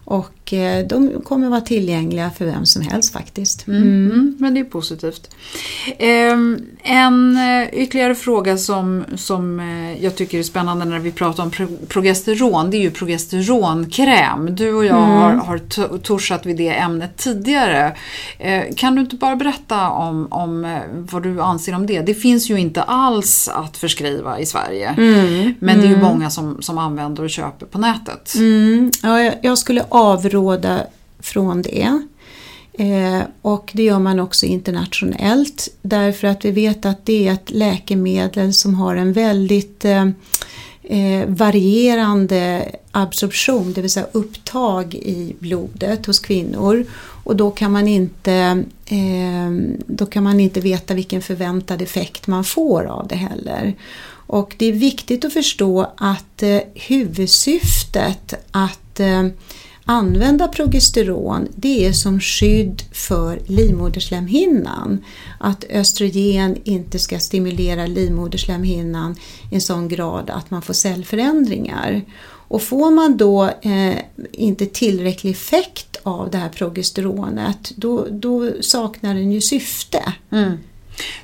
Och 0.08 0.52
eh, 0.52 0.86
de 0.86 1.20
kommer 1.24 1.48
vara 1.48 1.60
tillgängliga 1.60 2.30
för 2.30 2.44
vem 2.44 2.66
som 2.66 2.82
helst 2.82 3.12
faktiskt. 3.12 3.66
Mm. 3.66 3.82
Mm. 3.82 4.36
Men 4.38 4.54
det 4.54 4.60
är 4.60 4.64
positivt. 4.64 5.30
Ehm, 5.98 6.60
en 6.82 7.36
eh, 7.36 7.68
ytterligare 7.72 8.14
fråga 8.14 8.56
som, 8.58 9.04
som 9.16 9.60
eh, 9.60 10.04
jag 10.04 10.16
tycker 10.16 10.38
är 10.38 10.42
spännande 10.42 10.84
när 10.84 10.98
vi 10.98 11.12
pratar 11.12 11.42
om 11.42 11.50
progesteron, 11.88 12.70
det 12.70 12.76
är 12.76 12.80
ju 12.80 12.90
progesteronkräm. 12.90 14.54
Du 14.54 14.74
och 14.74 14.84
jag 14.84 15.04
mm. 15.04 15.10
har, 15.10 15.32
har 15.34 15.98
torsat 15.98 16.46
vid 16.46 16.56
det 16.56 16.68
ämnet 16.68 17.16
tidigare. 17.16 17.96
Kan 18.76 18.94
du 18.94 19.00
inte 19.00 19.16
bara 19.16 19.36
berätta 19.36 19.90
om, 19.90 20.26
om 20.30 20.80
vad 21.10 21.22
du 21.22 21.40
anser 21.40 21.74
om 21.74 21.86
det? 21.86 22.00
Det 22.00 22.14
finns 22.14 22.50
ju 22.50 22.60
inte 22.60 22.82
alls 22.82 23.48
att 23.48 23.76
förskriva 23.76 24.38
i 24.38 24.46
Sverige. 24.46 24.88
Mm. 24.88 25.54
Men 25.58 25.78
det 25.78 25.84
är 25.84 25.88
ju 25.88 25.94
mm. 25.94 26.06
många 26.06 26.30
som, 26.30 26.62
som 26.62 26.78
använder 26.78 27.22
och 27.22 27.30
köper 27.30 27.66
på 27.66 27.78
nätet. 27.78 28.34
Mm. 28.34 28.90
Ja, 29.02 29.32
jag 29.42 29.58
skulle 29.58 29.84
avråda 29.96 30.86
från 31.18 31.62
det. 31.62 32.02
Eh, 32.72 33.22
och 33.42 33.70
det 33.74 33.82
gör 33.82 33.98
man 33.98 34.20
också 34.20 34.46
internationellt 34.46 35.68
därför 35.82 36.28
att 36.28 36.44
vi 36.44 36.50
vet 36.50 36.86
att 36.86 37.06
det 37.06 37.28
är 37.28 37.32
ett 37.32 37.50
läkemedel 37.50 38.52
som 38.52 38.74
har 38.74 38.96
en 38.96 39.12
väldigt 39.12 39.84
eh, 39.84 40.06
eh, 40.82 41.26
varierande 41.26 42.72
absorption, 42.90 43.72
det 43.72 43.80
vill 43.80 43.90
säga 43.90 44.06
upptag 44.12 44.94
i 44.94 45.36
blodet 45.38 46.06
hos 46.06 46.18
kvinnor. 46.18 46.84
Och 47.24 47.36
då 47.36 47.50
kan 47.50 47.72
man 47.72 47.88
inte, 47.88 48.64
eh, 48.86 49.50
då 49.86 50.06
kan 50.06 50.22
man 50.22 50.40
inte 50.40 50.60
veta 50.60 50.94
vilken 50.94 51.22
förväntad 51.22 51.82
effekt 51.82 52.26
man 52.26 52.44
får 52.44 52.84
av 52.84 53.08
det 53.08 53.16
heller. 53.16 53.74
Och 54.28 54.54
det 54.58 54.66
är 54.66 54.72
viktigt 54.72 55.24
att 55.24 55.32
förstå 55.32 55.92
att 55.96 56.42
eh, 56.42 56.58
huvudsyftet 56.74 58.34
att 58.50 59.00
eh, 59.00 59.26
använda 59.88 60.48
progesteron 60.48 61.48
det 61.56 61.86
är 61.86 61.92
som 61.92 62.20
skydd 62.20 62.82
för 62.92 63.40
livmoderslemhinnan. 63.46 65.04
Att 65.40 65.64
östrogen 65.70 66.56
inte 66.64 66.98
ska 66.98 67.18
stimulera 67.18 67.86
livmoderslemhinnan 67.86 69.16
i 69.50 69.54
en 69.54 69.60
sån 69.60 69.88
grad 69.88 70.30
att 70.30 70.50
man 70.50 70.62
får 70.62 70.74
cellförändringar. 70.74 72.02
Och 72.48 72.62
får 72.62 72.90
man 72.90 73.16
då 73.16 73.44
eh, 73.44 73.96
inte 74.32 74.66
tillräcklig 74.66 75.30
effekt 75.30 75.96
av 76.02 76.30
det 76.30 76.38
här 76.38 76.48
progesteronet 76.48 77.72
då, 77.76 78.06
då 78.10 78.50
saknar 78.60 79.14
den 79.14 79.32
ju 79.32 79.40
syfte. 79.40 80.12
Mm. 80.30 80.58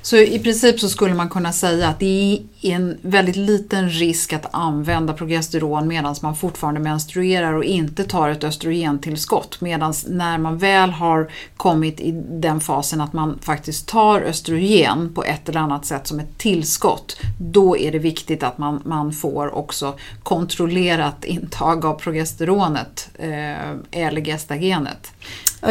Så 0.01 0.17
i 0.17 0.39
princip 0.39 0.79
så 0.79 0.89
skulle 0.89 1.13
man 1.13 1.29
kunna 1.29 1.53
säga 1.53 1.87
att 1.87 1.99
det 1.99 2.41
är 2.61 2.75
en 2.75 2.97
väldigt 3.01 3.35
liten 3.35 3.89
risk 3.89 4.33
att 4.33 4.45
använda 4.51 5.13
progesteron 5.13 5.87
medan 5.87 6.15
man 6.21 6.35
fortfarande 6.35 6.79
menstruerar 6.79 7.53
och 7.53 7.63
inte 7.63 8.03
tar 8.03 8.29
ett 8.29 8.43
östrogentillskott. 8.43 9.61
Medan 9.61 9.93
när 10.07 10.37
man 10.37 10.57
väl 10.57 10.89
har 10.89 11.31
kommit 11.57 11.99
i 11.99 12.11
den 12.29 12.59
fasen 12.59 13.01
att 13.01 13.13
man 13.13 13.39
faktiskt 13.41 13.87
tar 13.87 14.21
östrogen 14.21 15.13
på 15.13 15.23
ett 15.23 15.49
eller 15.49 15.59
annat 15.59 15.85
sätt 15.85 16.07
som 16.07 16.19
ett 16.19 16.37
tillskott, 16.37 17.17
då 17.39 17.77
är 17.77 17.91
det 17.91 17.99
viktigt 17.99 18.43
att 18.43 18.57
man, 18.57 18.81
man 18.85 19.13
får 19.13 19.55
också 19.55 19.95
kontrollerat 20.23 21.25
intag 21.25 21.85
av 21.85 21.93
progesteronet 21.93 23.09
eh, 23.13 23.71
eller 23.91 24.21
gestagenet. 24.21 25.11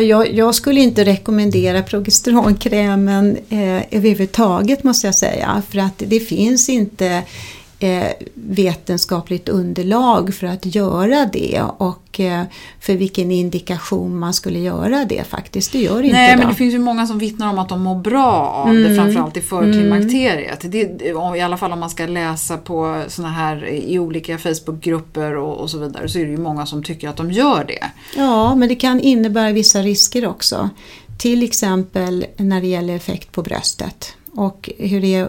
Jag, 0.01 0.35
jag 0.35 0.55
skulle 0.55 0.81
inte 0.81 1.05
rekommendera 1.05 1.83
progesteronkrämen 1.83 3.37
eh, 3.49 3.83
överhuvudtaget 3.91 4.85
måste 4.85 5.07
jag 5.07 5.15
säga. 5.15 5.63
För 5.71 5.79
att 5.79 6.03
det 6.07 6.21
finns 6.21 6.69
inte 6.69 7.23
vetenskapligt 8.35 9.49
underlag 9.49 10.35
för 10.35 10.47
att 10.47 10.75
göra 10.75 11.27
det 11.33 11.63
och 11.79 12.21
eh, 12.21 12.43
för 12.81 12.95
vilken 12.95 13.31
indikation 13.31 14.19
man 14.19 14.35
skulle 14.35 14.59
göra 14.59 15.05
det 15.05 15.25
faktiskt. 15.29 15.73
Det 15.73 15.79
gör 15.79 15.97
Nej, 15.97 16.05
inte 16.05 16.19
men 16.19 16.41
det. 16.41 16.47
det 16.47 16.55
finns 16.55 16.75
ju 16.75 16.79
många 16.79 17.07
som 17.07 17.19
vittnar 17.19 17.49
om 17.51 17.59
att 17.59 17.69
de 17.69 17.83
mår 17.83 17.95
bra 17.95 18.33
av 18.67 18.75
det, 18.75 18.97
framförallt 18.97 19.37
i 19.37 19.41
förklimakteriet. 19.41 20.73
Det, 20.73 21.03
I 21.37 21.41
alla 21.41 21.57
fall 21.57 21.73
om 21.73 21.81
man 21.81 21.91
ska 21.91 22.07
läsa 22.07 22.57
på 22.57 23.03
såna 23.09 23.31
här 23.31 23.69
i 23.69 23.99
olika 23.99 24.39
Facebookgrupper 24.39 25.37
och, 25.37 25.61
och 25.61 25.71
så 25.71 25.79
vidare 25.79 26.09
så 26.09 26.19
är 26.19 26.25
det 26.25 26.31
ju 26.31 26.39
många 26.39 26.67
som 26.67 26.83
tycker 26.83 27.09
att 27.09 27.17
de 27.17 27.33
gör 27.33 27.65
det. 27.65 27.85
Ja, 28.17 28.55
men 28.55 28.69
det 28.69 28.75
kan 28.75 29.01
innebära 29.01 29.53
vissa 29.53 29.83
risker 29.83 30.27
också. 30.27 30.71
Till 31.19 31.43
exempel 31.43 32.27
när 32.37 32.61
det 32.61 32.67
gäller 32.67 32.97
effekt 32.97 33.33
på 33.33 33.43
bröstet. 33.43 34.15
Och 34.35 34.71
hur 34.79 35.01
det 35.01 35.15
är 35.15 35.29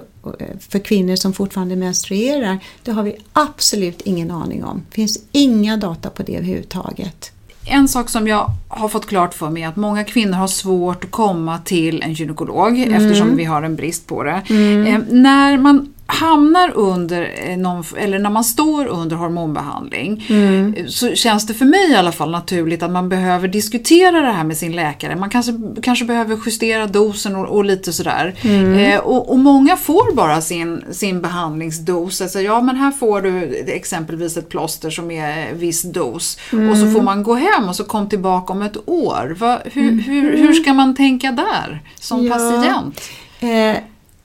för 0.60 0.80
kvinnor 0.80 1.16
som 1.16 1.34
fortfarande 1.34 1.76
menstruerar, 1.76 2.60
det 2.84 2.92
har 2.92 3.04
vi 3.04 3.16
absolut 3.34 4.02
ingen 4.02 4.32
aning 4.32 4.64
om. 4.64 4.82
Det 4.90 4.96
finns 4.96 5.20
inga 5.32 5.78
data 5.78 6.10
på 6.10 6.24
det 6.24 6.36
överhuvudtaget. 6.36 7.32
En 7.66 7.88
sak 7.88 8.10
som 8.10 8.28
jag 8.28 8.52
har 8.68 8.90
fått 8.90 9.06
klart 9.06 9.34
för 9.34 9.50
mig 9.50 9.64
är 9.64 9.68
att 9.68 9.76
många 9.76 10.04
kvinnor 10.04 10.34
har 10.34 10.48
svårt 10.48 11.04
att 11.04 11.12
komma 11.12 11.60
till 11.60 12.04
en 12.04 12.14
gynekolog 12.14 12.80
eftersom 12.80 13.36
vi 13.36 13.44
har 13.44 13.64
en 13.64 13.76
brist 13.76 14.08
på 14.08 14.24
det. 14.24 14.42
Eh, 14.50 15.00
när 15.10 15.58
man 15.58 15.94
hamnar 16.14 16.72
under, 16.76 17.34
eh, 17.50 17.58
någon, 17.58 17.84
eller 17.98 18.20
när 18.20 18.30
man 18.30 18.44
står 18.44 18.86
under 18.86 19.16
hormonbehandling 19.16 20.26
eh, 20.30 20.86
så 20.88 21.16
känns 21.16 21.48
det 21.48 21.54
för 21.54 21.66
mig 21.66 21.92
i 21.92 21.96
alla 21.96 22.12
fall 22.12 22.32
naturligt 22.32 22.84
att 22.84 22.92
man 22.92 23.10
behöver 23.10 23.48
diskutera 23.48 24.22
det 24.22 24.32
här 24.32 24.44
med 24.44 24.58
sin 24.58 24.72
läkare. 24.72 25.16
Man 25.16 25.30
kanske, 25.30 25.54
kanske 25.84 26.06
behöver 26.06 26.38
justera 26.46 26.88
dosen 26.88 27.36
och, 27.36 27.46
och 27.46 27.66
lite 27.66 27.94
sådär. 27.94 28.36
Eh, 28.80 29.00
och, 29.00 29.32
och 29.32 29.40
många 29.40 29.78
får 29.78 30.16
bara 30.16 30.42
sin, 30.42 30.84
sin 30.92 31.22
behandlingsdos. 31.22 32.22
Alltså, 32.22 32.40
ja 32.40 32.62
men 32.62 32.76
här 32.76 32.92
får 32.92 33.22
du 33.22 33.56
exempelvis 33.68 34.38
ett 34.38 34.50
plåster 34.50 34.90
som 34.90 35.12
är 35.12 35.54
viss 35.54 35.82
dos. 35.82 36.38
Och 36.72 36.78
så 36.78 36.92
får 36.92 37.02
man 37.02 37.24
gå 37.24 37.34
hem 37.36 37.70
och 37.70 37.76
så 37.76 37.84
kom 37.84 38.10
tillbaka 38.10 38.54
om 38.54 38.62
ett 38.62 38.78
år. 38.86 39.36
Va, 39.40 39.60
hur, 39.66 40.02
hur, 40.02 40.38
hur 40.38 40.54
ska 40.54 40.74
man 40.74 40.96
tänka 40.96 41.32
där 41.32 41.82
som 42.00 42.26
Ja. 42.26 42.34
patient? 42.34 43.02
Eh, 43.40 43.84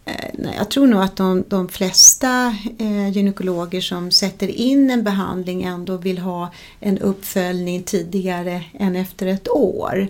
Eh, 0.08 0.54
jag 0.56 0.70
tror 0.70 0.86
nog 0.86 1.02
att 1.02 1.16
de, 1.16 1.44
de 1.48 1.68
flesta 1.68 2.56
eh, 2.78 3.08
gynekologer 3.08 3.80
som 3.80 4.10
sätter 4.10 4.48
in 4.48 4.90
en 4.90 5.04
behandling 5.04 5.62
ändå 5.62 5.96
vill 5.96 6.18
ha 6.18 6.52
en 6.80 6.98
uppföljning 6.98 7.82
tidigare 7.82 8.64
än 8.78 8.96
efter 8.96 9.26
ett 9.26 9.48
år. 9.48 10.08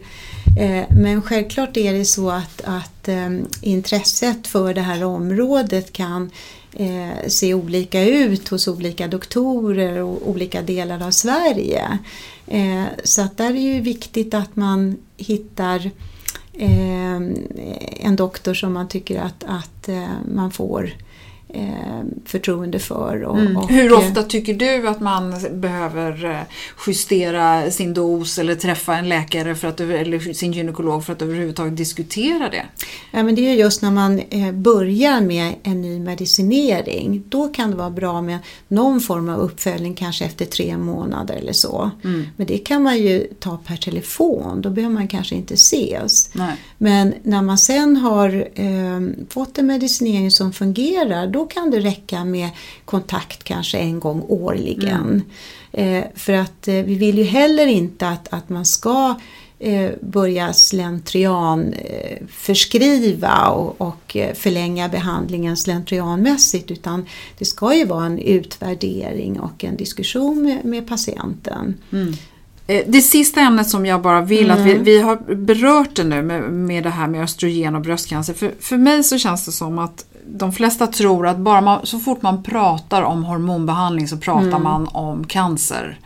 Eh, 0.61 0.85
men 0.91 1.23
självklart 1.23 1.77
är 1.77 1.93
det 1.93 2.05
så 2.05 2.31
att, 2.31 2.61
att 2.65 3.09
eh, 3.09 3.31
intresset 3.63 4.47
för 4.47 4.75
det 4.75 4.81
här 4.81 5.05
området 5.05 5.93
kan 5.93 6.31
eh, 6.73 7.29
se 7.29 7.55
olika 7.55 8.05
ut 8.05 8.49
hos 8.49 8.69
olika 8.69 9.09
doktorer 9.09 10.03
och 10.03 10.29
olika 10.29 10.63
delar 10.63 11.07
av 11.07 11.11
Sverige. 11.11 11.99
Eh, 12.47 12.85
så 13.05 13.23
att 13.23 13.37
där 13.37 13.49
är 13.49 13.53
det 13.53 13.59
ju 13.59 13.81
viktigt 13.81 14.35
att 14.35 14.57
man 14.57 14.97
hittar 15.17 15.87
eh, 15.87 15.91
Ehm, 16.61 17.37
en 18.01 18.17
doktor 18.17 18.55
som 18.55 18.73
man 18.73 18.89
tycker 18.89 19.21
att, 19.21 19.45
att 19.47 19.89
eh, 19.89 20.09
man 20.35 20.51
får 20.51 20.85
eh, 20.85 20.91
förtroende 22.25 22.79
för. 22.79 23.23
Och, 23.23 23.39
och, 23.57 23.71
Hur 23.71 23.93
eh, 23.93 23.99
ofta 23.99 24.23
tycker 24.23 24.55
du 24.55 24.89
att 24.89 25.01
man 25.01 25.35
behöver 25.53 26.25
eh, 26.25 26.41
justera 26.87 27.71
sin 27.71 27.95
dos 27.95 28.39
eller 28.39 28.55
träffa 28.55 28.97
en 28.97 29.09
läkare 29.09 29.55
för 29.55 29.69
att, 29.69 29.81
eller 29.81 30.33
sin 30.33 30.53
gynekolog 30.53 31.05
för 31.05 31.13
att 31.13 31.23
överhuvudtaget 31.23 31.77
diskutera 31.77 32.49
det? 32.49 32.67
Ja, 33.11 33.23
men 33.23 33.35
det 33.35 33.47
är 33.47 33.53
ju 33.53 33.59
just 33.59 33.83
när 33.83 33.91
man 33.91 34.19
eh, 34.19 34.53
börjar 34.53 35.21
med 35.21 35.55
en 35.63 35.81
ny 35.81 36.01
medicinering. 36.01 37.23
Då 37.29 37.49
kan 37.49 37.71
det 37.71 37.77
vara 37.77 37.91
bra 37.91 38.23
med 38.23 38.39
någon 38.69 39.01
form 39.01 39.29
av 39.29 39.39
uppföljning 39.41 39.95
kanske 39.95 40.25
efter 40.25 40.45
tre 40.45 40.77
månader 40.77 41.35
eller 41.35 41.53
så. 41.53 41.91
Men 42.37 42.47
det 42.47 42.59
kan 42.59 42.83
man 42.83 42.99
ju 42.99 43.27
ta 43.39 43.57
per 43.57 43.77
telefon, 43.77 44.63
då 44.63 44.71
behöver 44.71 44.95
man 44.95 45.09
kanske 45.09 45.35
inte 45.35 45.55
ses. 45.55 46.35
Nej. 46.35 46.57
Men 46.79 47.15
när 47.23 47.43
man 47.43 47.59
sen 47.59 47.97
har 47.97 48.49
eh, 48.55 49.27
fått 49.29 49.59
en 49.59 49.67
medicinering 49.67 50.31
som 50.31 50.53
fungerar 50.53 51.27
då 51.39 51.47
kan 51.47 51.71
det 51.71 51.81
räcka 51.81 52.25
med 52.25 52.51
kontakt 52.85 53.45
kanske 53.45 53.79
en 53.79 54.01
gång 54.01 54.23
årligen. 54.29 55.23
Eh, 55.73 56.05
för 56.15 56.33
att 56.33 56.69
eh, 56.69 56.75
vi 56.75 56.95
vill 56.95 57.19
ju 57.19 57.25
heller 57.25 57.67
inte 57.67 58.09
att, 58.09 58.29
att 58.31 58.49
man 58.49 58.65
ska 58.65 59.15
eh, 59.59 59.91
börja 60.01 60.53
slentrian 60.53 61.73
eh, 61.73 62.27
förskriva 62.31 63.49
och, 63.49 63.81
och 63.81 64.17
eh, 64.17 64.35
förlänga 64.35 64.89
behandlingen 64.89 65.57
slentrianmässigt 65.57 66.71
utan 66.71 67.07
det 67.39 67.45
ska 67.45 67.75
ju 67.75 67.85
vara 67.85 68.07
en 68.07 68.19
utvärdering 68.19 69.41
och 69.41 69.65
en 69.65 69.77
diskussion 69.77 70.43
med, 70.43 70.65
med 70.65 70.89
patienten. 70.89 71.75
Eh, 72.67 72.85
Det 72.87 73.03
sista 73.03 73.41
ämnet 73.41 73.69
som 73.69 73.87
jag 73.87 74.03
bara 74.03 74.21
vill 74.21 74.51
att 74.51 74.67
vi, 74.67 74.75
vi 74.79 75.01
har 75.01 75.35
berört 75.35 75.97
det 75.97 76.05
nu 76.05 76.23
med, 76.23 76.43
med 76.43 76.83
det 76.83 76.91
här 76.91 77.09
med 77.09 77.23
östrogen 77.23 77.75
och 77.75 77.83
bröstcancer. 77.83 78.35
För, 78.35 78.55
för 78.61 78.77
mig 78.77 79.05
så 79.05 79.19
känns 79.19 79.47
det 79.47 79.53
som 79.53 79.79
att 79.79 80.05
de 80.31 80.53
flesta 80.53 80.87
tror 80.87 81.27
att 81.27 81.39
bara 81.39 81.61
man, 81.61 81.87
så 81.87 81.99
fort 81.99 82.23
man 82.23 82.43
pratar 82.43 83.03
om 83.03 83.25
hormonbehandling 83.25 84.09
så 84.09 84.17
pratar 84.17 84.59
man 84.59 84.89
om 84.89 85.25
cancer. 85.27 85.99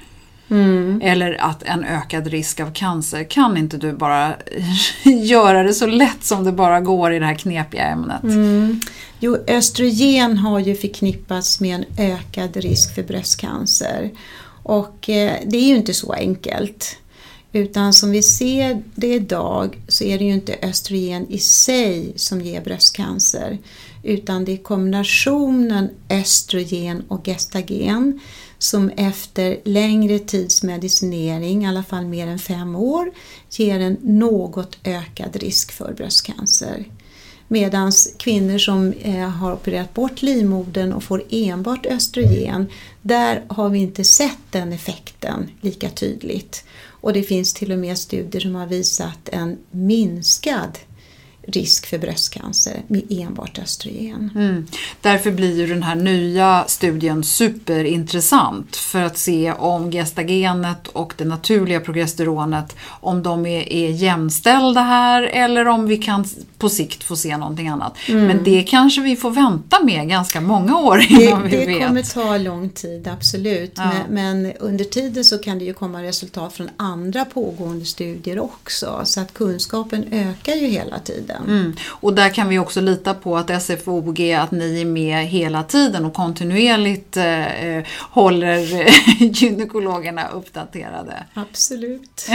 Eller 1.03 1.41
att 1.41 1.63
en 1.63 1.85
ökad 1.85 2.27
risk 2.27 2.61
av 2.61 2.73
cancer. 2.73 3.25
Kan 3.25 3.57
inte 3.57 3.77
du 3.77 3.93
bara 3.93 4.35
göra 5.05 5.63
det 5.63 5.75
så 5.75 5.87
lätt 5.87 6.25
som 6.25 6.45
det 6.45 6.53
bara 6.53 6.81
går 6.81 7.13
i 7.13 7.19
det 7.19 7.27
här 7.27 7.35
knepiga 7.35 7.83
ämnet? 7.83 8.23
Jo, 9.21 9.37
östrogen 9.47 10.37
har 10.37 10.59
ju 10.59 10.75
förknippats 10.75 11.61
med 11.61 11.75
en 11.75 11.85
ökad 11.99 12.57
risk 12.57 12.95
för 12.95 13.03
bröstcancer. 13.03 14.11
Och 14.63 15.09
eh, 15.09 15.33
det 15.47 15.57
är 15.57 15.69
ju 15.69 15.77
inte 15.77 15.95
så 15.95 16.13
enkelt. 16.13 16.97
Utan 17.53 17.93
som 17.93 18.11
vi 18.11 18.23
ser 18.23 18.83
det 18.95 19.15
idag 19.15 19.79
så 19.89 20.05
är 20.05 20.19
det 20.19 20.25
ju 20.25 20.33
inte 20.33 20.59
östrogen 20.63 21.27
i 21.29 21.39
sig 21.39 22.13
som 22.17 22.41
ger 22.41 22.61
bröstcancer. 22.61 23.59
Utan 24.03 24.45
det 24.45 24.53
är 24.53 24.57
kombinationen 24.57 25.91
östrogen 26.11 27.03
och 27.09 27.25
gestagen 27.27 28.21
som 28.59 28.91
efter 28.97 29.61
längre 29.65 30.19
tids 30.19 30.63
medicinering, 30.63 31.65
i 31.65 31.69
alla 31.69 31.83
fall 31.83 32.05
mer 32.05 32.27
än 32.27 32.39
fem 32.39 32.77
år, 32.77 33.13
ger 33.51 33.81
en 33.81 33.97
något 34.03 34.79
ökad 34.85 35.37
risk 35.37 35.73
för 35.73 35.93
bröstcancer. 35.93 36.85
Medan 37.49 37.93
kvinnor 38.19 38.59
som 38.59 38.93
eh, 38.93 39.29
har 39.29 39.53
opererat 39.53 39.95
bort 39.95 40.23
livmodern 40.23 40.93
och 40.93 41.03
får 41.03 41.23
enbart 41.31 41.87
östrogen, 41.87 42.67
där 43.03 43.43
har 43.49 43.69
vi 43.69 43.79
inte 43.79 44.05
sett 44.05 44.39
den 44.51 44.73
effekten 44.73 45.51
lika 45.61 45.91
tydligt. 45.91 46.65
Och 46.85 47.13
det 47.13 47.23
finns 47.23 47.55
till 47.55 47.73
och 47.73 47.79
med 47.79 47.99
studier 47.99 48.41
som 48.41 48.55
har 48.55 48.67
visat 48.67 49.29
en 49.33 49.59
minskad 49.71 50.79
risk 51.47 51.87
för 51.87 51.99
bröstcancer 51.99 52.83
med 52.87 53.03
enbart 53.11 53.59
östrogen. 53.59 54.31
Mm. 54.35 54.67
Därför 55.01 55.31
blir 55.31 55.57
ju 55.57 55.67
den 55.67 55.83
här 55.83 55.95
nya 55.95 56.65
studien 56.67 57.25
superintressant 57.25 58.77
för 58.77 59.03
att 59.03 59.19
se 59.19 59.53
om 59.53 59.91
gestagenet 59.91 60.89
och 60.89 61.15
det 61.17 61.25
naturliga 61.25 61.81
progesteronet, 61.81 62.77
om 62.87 63.23
de 63.23 63.47
är, 63.47 63.73
är 63.73 63.91
jämställda 63.91 64.81
här 64.81 65.23
eller 65.23 65.69
om 65.69 65.87
vi 65.87 65.97
kan 65.97 66.25
på 66.63 66.69
sikt 66.69 67.05
få 67.05 67.17
se 67.17 67.37
någonting 67.37 67.69
annat. 67.69 67.97
Men 68.09 68.45
det 68.45 68.63
kanske 68.63 69.01
vi 69.01 69.17
får 69.17 69.31
vänta 69.31 69.85
med 69.85 70.09
ganska 70.09 70.41
många 70.41 70.79
år 70.79 70.97
Det, 70.97 71.25
innan 71.25 71.43
vi 71.43 71.51
det 71.51 71.67
vet. 71.67 71.87
kommer 71.87 72.03
ta 72.03 72.37
lång 72.37 72.69
tid, 72.69 73.09
absolut. 73.09 73.73
Ja. 73.77 73.91
Men, 74.09 74.43
men 74.43 74.53
under 74.61 74.85
tiden 74.85 75.25
så 75.25 75.39
kan 75.39 75.59
det 75.59 75.65
ju 75.65 75.75
komma 75.75 76.03
resultat 76.03 76.53
från 76.53 76.71
andra 76.77 77.25
pågående 77.25 77.85
studier 77.85 78.39
också. 78.39 79.01
Så 79.05 79.21
att 79.21 79.35
kunskapen 79.35 80.05
ökar 80.13 80.53
ju 80.53 80.67
hela 80.67 80.99
tiden. 80.99 81.43
Mm. 81.49 81.73
Och 81.89 82.15
där 82.15 82.29
kan 82.29 82.49
vi 82.49 82.59
också 82.59 82.81
lita 82.81 83.15
på 83.15 83.37
att 83.37 83.63
SFOG, 83.63 84.33
att 84.33 84.51
ni 84.51 84.81
är 84.81 84.85
med 84.85 85.27
hela 85.27 85.63
tiden 85.63 86.05
och 86.05 86.15
kontinuerligt 86.15 87.17
eh, 87.17 87.85
håller 88.01 88.81
eh, 88.81 88.95
gynekologerna 89.43 90.29
uppdaterade. 90.29 91.25
Absolut. 91.35 92.27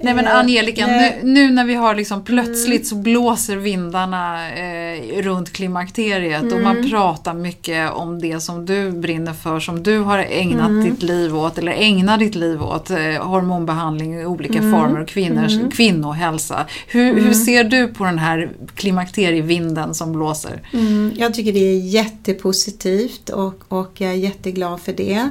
Nej 0.00 0.14
men 0.14 0.26
Eh, 0.26 0.38
Angelica, 0.38 0.86
nu, 0.86 1.12
nu 1.22 1.50
när 1.50 1.64
vi 1.64 1.74
har 1.74 1.94
liksom 1.94 2.24
plötsligt 2.24 2.86
så 2.86 2.94
blåser 3.26 3.56
vindarna 3.56 4.50
eh, 4.50 5.22
runt 5.22 5.52
klimakteriet 5.52 6.42
och 6.42 6.52
Mm. 6.58 6.62
man 6.62 6.90
pratar 6.90 7.34
mycket 7.34 7.92
om 7.92 8.18
det 8.20 8.40
som 8.40 8.66
du 8.66 8.90
brinner 8.90 9.32
för, 9.32 9.60
som 9.60 9.82
du 9.82 9.98
har 9.98 10.18
ägnat 10.18 10.68
Mm. 10.68 10.84
ditt 10.84 11.02
liv 11.02 11.36
åt 11.36 11.58
eller 11.58 11.72
ägnar 11.72 12.18
ditt 12.18 12.34
liv 12.34 12.62
åt, 12.62 12.90
eh, 12.90 12.98
hormonbehandling 13.22 14.14
i 14.20 14.26
olika 14.26 14.58
Mm. 14.58 14.72
former 14.72 15.00
och 15.00 15.08
kvinnors 15.08 15.52
kvinnohälsa. 15.76 16.66
Hur, 16.88 17.20
hur 17.20 17.32
ser 17.32 17.64
du 17.64 17.88
på 17.88 18.04
den 18.04 18.18
här 18.18 18.50
klimakterievinden 18.74 19.94
som 19.94 20.12
blåser? 20.12 20.62
Mm, 20.72 21.12
jag 21.16 21.34
tycker 21.34 21.52
det 21.52 21.58
är 21.70 21.78
jättepositivt 21.80 23.28
och, 23.28 23.64
och 23.68 23.92
jag 24.00 24.10
är 24.10 24.14
jätteglad 24.16 24.80
för 24.80 24.92
det. 24.92 25.30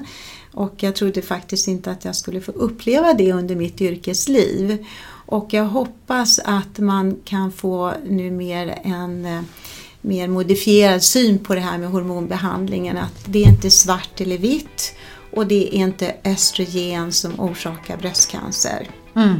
Och 0.53 0.73
jag 0.79 0.95
trodde 0.95 1.21
faktiskt 1.21 1.67
inte 1.67 1.91
att 1.91 2.05
jag 2.05 2.15
skulle 2.15 2.41
få 2.41 2.51
uppleva 2.51 3.13
det 3.13 3.31
under 3.33 3.55
mitt 3.55 3.81
yrkesliv. 3.81 4.85
Och 5.25 5.53
jag 5.53 5.65
hoppas 5.65 6.39
att 6.39 6.79
man 6.79 7.19
kan 7.25 7.51
få 7.51 7.93
nu 8.05 8.31
mer 8.31 8.79
en 8.83 9.25
eh, 9.25 9.41
mer 10.05 10.27
modifierad 10.27 11.03
syn 11.03 11.39
på 11.39 11.55
det 11.55 11.61
här 11.61 11.77
med 11.77 11.89
hormonbehandlingen. 11.89 12.97
Att 12.97 13.25
det 13.25 13.43
är 13.43 13.47
inte 13.47 13.71
svart 13.71 14.21
eller 14.21 14.37
vitt 14.37 14.95
och 15.33 15.47
det 15.47 15.75
är 15.75 15.79
inte 15.79 16.15
östrogen 16.23 17.11
som 17.11 17.39
orsakar 17.39 17.97
bröstcancer. 17.97 18.87
Mm. 19.15 19.35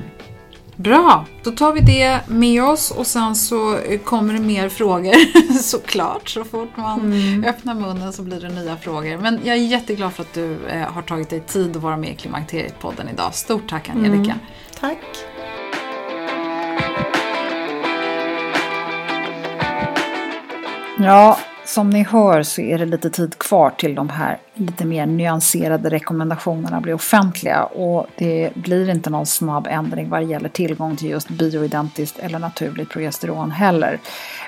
Bra, 0.76 1.26
då 1.44 1.52
tar 1.52 1.74
vi 1.74 1.80
det 1.80 2.20
med 2.28 2.64
oss 2.64 2.92
och 2.92 3.08
sen 3.08 3.36
så 3.36 3.80
kommer 4.04 4.34
det 4.34 4.40
mer 4.40 4.70
frågor 4.70 5.14
såklart. 5.62 6.30
Så 6.30 6.44
fort 6.44 6.78
man 6.78 7.00
mm. 7.00 7.44
öppnar 7.44 7.74
munnen 7.74 8.14
så 8.14 8.22
blir 8.22 8.40
det 8.40 8.50
nya 8.50 8.78
frågor. 8.78 9.18
Men 9.18 9.40
jag 9.44 9.56
är 9.58 9.62
jätteglad 9.62 10.14
för 10.14 10.24
att 10.24 10.34
du 10.34 10.58
eh, 10.68 10.82
har 10.82 11.02
tagit 11.02 11.30
dig 11.30 11.40
tid 11.40 11.76
att 11.76 11.84
vara 11.84 11.98
med 11.98 12.10
i 12.10 12.16
Klimakteriet-podden 12.16 13.10
idag. 13.14 13.34
Stort 13.34 13.70
tack 13.70 13.90
Angelica. 13.90 14.32
Mm. 14.32 14.38
Tack. 14.80 15.35
Ja, 20.98 21.38
som 21.66 21.90
ni 21.90 22.04
hör 22.04 22.44
så 22.44 22.62
är 22.62 22.78
det 22.78 22.86
lite 22.86 23.10
tid 23.10 23.38
kvar 23.40 23.70
till 23.70 23.96
de 23.96 24.10
här 24.10 24.38
lite 24.56 24.86
mer 24.86 25.06
nyanserade 25.06 25.90
rekommendationerna 25.90 26.82
blir 26.82 26.94
offentliga 26.94 27.64
och 27.64 28.08
det 28.16 28.50
blir 28.56 28.90
inte 28.90 29.10
någon 29.10 29.26
snabb 29.26 29.68
ändring 29.70 30.10
vad 30.10 30.24
gäller 30.24 30.50
tillgång 30.50 30.96
till 30.96 31.10
just 31.10 31.30
bioidentiskt 31.30 32.20
eller 32.20 32.40
naturligt 32.40 32.90
progesteron 32.90 33.52
heller. 33.52 34.00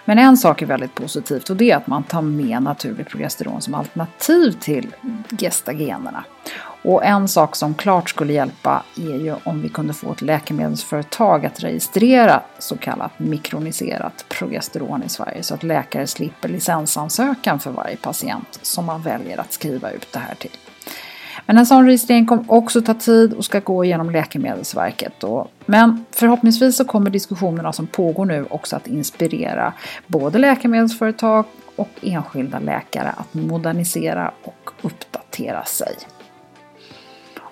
Men 0.06 0.20
en 0.20 0.38
sak 0.38 0.62
är 0.62 0.66
väldigt 0.66 0.96
positivt 0.96 1.50
och 1.50 1.56
det 1.56 1.72
är 1.72 1.78
att 1.78 1.88
man 1.88 2.04
tar 2.04 2.22
med 2.22 2.64
naturligt 2.64 3.10
progesteron 3.10 3.62
som 3.62 3.74
alternativ 3.74 4.52
till 4.52 4.96
gestagenerna. 5.30 6.24
Och 6.88 7.06
en 7.06 7.28
sak 7.28 7.56
som 7.56 7.74
klart 7.74 8.10
skulle 8.10 8.34
hjälpa 8.34 8.84
är 8.98 9.16
ju 9.16 9.36
om 9.44 9.62
vi 9.62 9.70
kunde 9.70 9.94
få 9.94 10.12
ett 10.12 10.22
läkemedelsföretag 10.22 11.46
att 11.46 11.64
registrera 11.64 12.42
så 12.60 12.78
kallat 12.78 13.20
mikroniserat 13.20 14.26
progesteron 14.30 15.04
i 15.04 15.10
Sverige 15.10 15.44
så 15.44 15.54
att 15.54 15.64
läkare 15.64 16.08
slipper 16.08 16.50
licensansökan 16.50 17.60
för 17.60 17.72
varje 17.72 17.98
patient 17.98 18.60
som 18.62 18.86
man 18.86 19.02
väljer 19.02 19.38
att 19.38 19.54
skriva 19.54 19.92
ut 19.92 19.97
det 20.12 20.20
här 20.20 20.36
till. 20.36 20.52
Men 21.46 21.58
en 21.58 21.66
sån 21.66 21.86
registrering 21.86 22.26
kommer 22.26 22.52
också 22.52 22.82
ta 22.82 22.94
tid 22.94 23.34
och 23.34 23.46
ska 23.46 23.60
gå 23.60 23.86
genom 23.86 24.10
Läkemedelsverket. 24.10 25.14
Då. 25.20 25.48
Men 25.66 26.06
förhoppningsvis 26.12 26.78
så 26.78 26.86
kommer 26.86 27.10
diskussionerna 27.10 27.74
som 27.74 27.88
pågår 27.88 28.26
nu 28.26 28.46
också 28.50 28.76
att 28.76 28.88
inspirera 28.88 29.74
både 30.08 30.38
läkemedelsföretag 30.38 31.46
och 31.76 31.90
enskilda 32.02 32.60
läkare 32.60 33.10
att 33.18 33.34
modernisera 33.34 34.32
och 34.44 34.70
uppdatera 34.82 35.66
sig. 35.66 35.96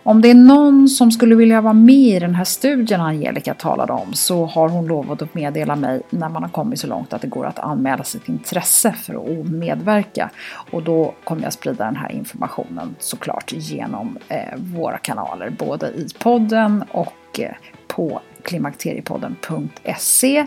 Om 0.07 0.21
det 0.21 0.29
är 0.29 0.35
någon 0.35 0.89
som 0.89 1.11
skulle 1.11 1.35
vilja 1.35 1.61
vara 1.61 1.73
med 1.73 1.95
i 1.95 2.19
den 2.19 2.35
här 2.35 2.43
studien 2.43 3.01
Angelica 3.01 3.53
talade 3.53 3.93
om 3.93 4.13
så 4.13 4.45
har 4.45 4.69
hon 4.69 4.87
lovat 4.87 5.21
att 5.21 5.33
meddela 5.33 5.75
mig 5.75 6.01
när 6.09 6.29
man 6.29 6.43
har 6.43 6.49
kommit 6.49 6.79
så 6.79 6.87
långt 6.87 7.13
att 7.13 7.21
det 7.21 7.27
går 7.27 7.45
att 7.45 7.59
anmäla 7.59 8.03
sitt 8.03 8.29
intresse 8.29 8.91
för 8.91 9.13
att 9.13 9.45
medverka. 9.45 10.29
Och 10.71 10.83
då 10.83 11.13
kommer 11.23 11.43
jag 11.43 11.53
sprida 11.53 11.85
den 11.85 11.95
här 11.95 12.11
informationen 12.11 12.95
såklart 12.99 13.53
genom 13.55 14.17
eh, 14.29 14.57
våra 14.57 14.97
kanaler, 14.97 15.49
både 15.49 15.87
i 15.87 16.07
podden 16.19 16.83
och 16.91 17.39
eh, 17.39 17.51
på 17.87 18.21
klimakteriepodden.se 18.41 20.45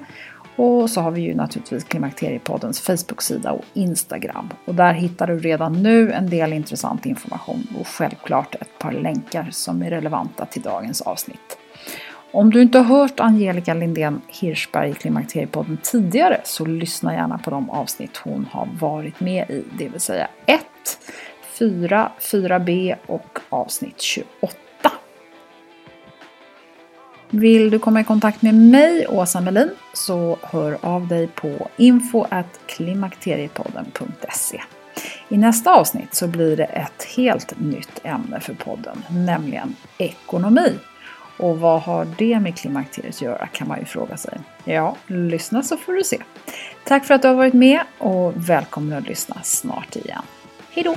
och 0.59 0.91
så 0.91 1.01
har 1.01 1.11
vi 1.11 1.21
ju 1.21 1.35
naturligtvis 1.35 1.85
Klimakteriepoddens 1.85 2.81
Facebook-sida 2.81 3.53
och 3.53 3.65
Instagram. 3.75 4.49
Och 4.65 4.75
där 4.75 4.93
hittar 4.93 5.27
du 5.27 5.39
redan 5.39 5.83
nu 5.83 6.13
en 6.13 6.31
del 6.31 6.53
intressant 6.53 7.07
information 7.07 7.67
och 7.81 7.87
självklart 7.87 8.55
ett 8.55 8.79
par 8.79 8.93
länkar 8.93 9.49
som 9.51 9.83
är 9.83 9.91
relevanta 9.91 10.47
till 10.47 10.63
dagens 10.63 11.01
avsnitt. 11.01 11.59
Om 12.33 12.51
du 12.51 12.63
inte 12.63 12.79
har 12.79 12.85
hört 12.85 13.21
Angelica 13.21 13.75
Lindén 13.75 14.21
Hirschberg 14.29 14.91
i 14.91 14.95
Klimakteriepodden 14.95 15.79
tidigare 15.83 16.41
så 16.45 16.67
lyssna 16.67 17.15
gärna 17.15 17.39
på 17.39 17.51
de 17.51 17.71
avsnitt 17.71 18.17
hon 18.17 18.47
har 18.51 18.69
varit 18.81 19.21
med 19.21 19.51
i, 19.51 19.65
det 19.79 19.89
vill 19.89 20.01
säga 20.01 20.29
1, 20.47 20.61
4, 21.59 22.13
4b 22.21 22.95
och 23.07 23.39
avsnitt 23.49 24.01
28. 24.01 24.68
Vill 27.31 27.71
du 27.71 27.79
komma 27.79 28.01
i 28.01 28.05
kontakt 28.05 28.43
med 28.43 28.55
mig, 28.55 29.07
Åsa 29.09 29.41
Melin, 29.41 29.71
så 29.93 30.39
hör 30.43 30.79
av 30.81 31.09
dig 31.09 31.27
på 31.27 31.69
info.klimakteriepodden.se. 31.77 34.63
I 35.29 35.37
nästa 35.37 35.75
avsnitt 35.75 36.15
så 36.15 36.27
blir 36.27 36.57
det 36.57 36.65
ett 36.65 37.05
helt 37.17 37.61
nytt 37.61 38.01
ämne 38.03 38.41
för 38.41 38.55
podden, 38.55 39.05
nämligen 39.11 39.77
ekonomi. 39.99 40.75
Och 41.39 41.61
vad 41.61 41.83
har 41.83 42.07
det 42.19 42.41
med 42.41 42.57
klimakteriet 42.57 43.15
att 43.15 43.23
göra 43.23 43.47
kan 43.47 43.69
man 43.69 43.79
ju 43.79 43.85
fråga 43.85 44.17
sig. 44.17 44.39
Ja, 44.65 44.97
lyssna 45.07 45.63
så 45.63 45.77
får 45.77 45.93
du 45.93 46.05
se. 46.05 46.19
Tack 46.85 47.05
för 47.05 47.15
att 47.15 47.23
du 47.23 47.29
har 47.29 47.35
varit 47.35 47.55
med 47.55 47.81
och 47.99 48.33
välkommen 48.37 48.99
att 48.99 49.09
lyssna 49.09 49.37
snart 49.43 49.97
igen. 49.97 50.23
Hejdå! 50.71 50.97